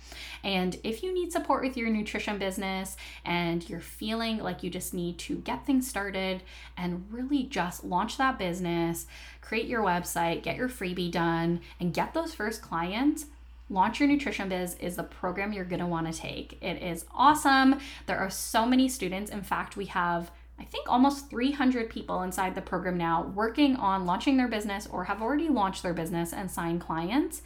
And 0.44 0.78
if 0.84 1.04
you 1.04 1.14
need 1.14 1.32
support 1.32 1.64
with 1.64 1.78
your 1.78 1.90
nutrition 1.90 2.38
business 2.38 2.98
and 3.26 3.68
you're 3.70 3.80
feeling 3.80 4.40
like 4.40 4.64
you 4.64 4.70
just 4.70 4.94
need 4.94 5.18
to 5.20 5.36
get 5.38 5.66
things 5.66 5.88
started 5.88 6.44
and 6.78 7.06
really 7.12 7.44
just 7.44 7.84
launch 7.84 8.18
that 8.18 8.38
business, 8.38 9.08
create 9.42 9.68
your 9.68 9.84
website, 9.84 10.44
get 10.44 10.56
your 10.56 10.70
freebie 10.70 11.12
done 11.12 11.62
and 11.80 11.94
get 11.94 12.14
those 12.14 12.34
first 12.34 12.62
clients, 12.62 13.26
Launch 13.70 14.00
Your 14.00 14.08
Nutrition 14.08 14.50
Biz 14.50 14.76
is 14.76 14.96
the 14.96 15.04
program 15.04 15.52
you're 15.52 15.66
going 15.66 15.80
to 15.80 15.88
want 15.88 16.12
to 16.12 16.18
take. 16.18 16.58
It 16.62 16.84
is 16.84 17.06
awesome. 17.14 17.80
There 18.06 18.18
are 18.18 18.30
so 18.30 18.66
many 18.66 18.88
students. 18.88 19.32
In 19.32 19.42
fact, 19.42 19.76
we 19.76 19.86
have 19.86 20.32
I 20.58 20.64
think 20.64 20.90
almost 20.90 21.30
300 21.30 21.90
people 21.90 22.22
inside 22.22 22.56
the 22.56 22.62
program 22.62 22.98
now 22.98 23.24
working 23.36 23.76
on 23.76 24.06
launching 24.06 24.38
their 24.38 24.48
business 24.48 24.88
or 24.88 25.04
have 25.04 25.22
already 25.22 25.50
launched 25.50 25.84
their 25.84 25.94
business 25.94 26.32
and 26.32 26.50
signed 26.50 26.80
clients. 26.80 27.42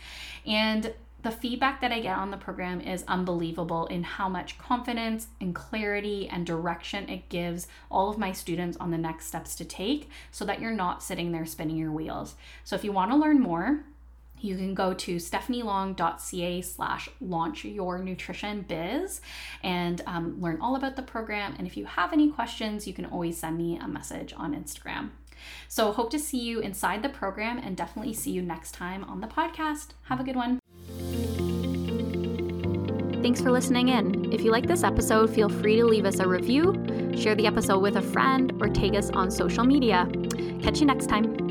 And 0.45 0.93
the 1.21 1.31
feedback 1.31 1.81
that 1.81 1.91
I 1.91 1.99
get 1.99 2.17
on 2.17 2.31
the 2.31 2.37
program 2.37 2.79
is 2.79 3.03
unbelievable 3.07 3.87
in 3.87 4.03
how 4.03 4.29
much 4.29 4.57
confidence 4.57 5.27
and 5.41 5.53
clarity 5.53 6.29
and 6.29 6.45
direction 6.45 7.09
it 7.09 7.27
gives 7.29 7.67
all 7.91 8.09
of 8.09 8.17
my 8.17 8.31
students 8.31 8.77
on 8.77 8.91
the 8.91 8.97
next 8.97 9.25
steps 9.25 9.55
to 9.55 9.65
take 9.65 10.09
so 10.31 10.45
that 10.45 10.61
you're 10.61 10.71
not 10.71 11.03
sitting 11.03 11.31
there 11.31 11.45
spinning 11.45 11.77
your 11.77 11.91
wheels. 11.91 12.35
So 12.63 12.75
if 12.75 12.83
you 12.83 12.91
want 12.91 13.11
to 13.11 13.17
learn 13.17 13.41
more, 13.41 13.83
you 14.43 14.55
can 14.55 14.73
go 14.73 14.93
to 14.93 15.15
stephanielong.ca 15.17 16.61
slash 16.61 17.09
launch 17.21 17.65
your 17.65 17.99
nutrition 17.99 18.65
biz 18.67 19.21
and 19.63 20.01
um, 20.07 20.39
learn 20.41 20.59
all 20.61 20.75
about 20.75 20.95
the 20.95 21.01
program. 21.01 21.55
And 21.57 21.67
if 21.67 21.77
you 21.77 21.85
have 21.85 22.13
any 22.13 22.31
questions, 22.31 22.87
you 22.87 22.93
can 22.93 23.05
always 23.05 23.37
send 23.37 23.57
me 23.57 23.77
a 23.77 23.87
message 23.87 24.33
on 24.35 24.55
Instagram. 24.55 25.09
So, 25.67 25.91
hope 25.93 26.11
to 26.11 26.19
see 26.19 26.39
you 26.39 26.59
inside 26.59 27.01
the 27.01 27.09
program 27.09 27.59
and 27.59 27.77
definitely 27.77 28.13
see 28.13 28.31
you 28.31 28.41
next 28.41 28.73
time 28.73 29.05
on 29.05 29.21
the 29.21 29.27
podcast. 29.27 29.89
Have 30.03 30.19
a 30.19 30.23
good 30.23 30.35
one. 30.35 30.59
Thanks 33.21 33.41
for 33.41 33.51
listening 33.51 33.89
in. 33.89 34.31
If 34.33 34.41
you 34.41 34.51
like 34.51 34.67
this 34.67 34.83
episode, 34.83 35.29
feel 35.29 35.49
free 35.49 35.75
to 35.75 35.85
leave 35.85 36.05
us 36.05 36.19
a 36.19 36.27
review, 36.27 36.73
share 37.17 37.35
the 37.35 37.47
episode 37.47 37.79
with 37.79 37.97
a 37.97 38.01
friend, 38.01 38.53
or 38.59 38.69
tag 38.69 38.95
us 38.95 39.09
on 39.11 39.29
social 39.29 39.63
media. 39.63 40.09
Catch 40.61 40.79
you 40.79 40.85
next 40.85 41.07
time. 41.07 41.48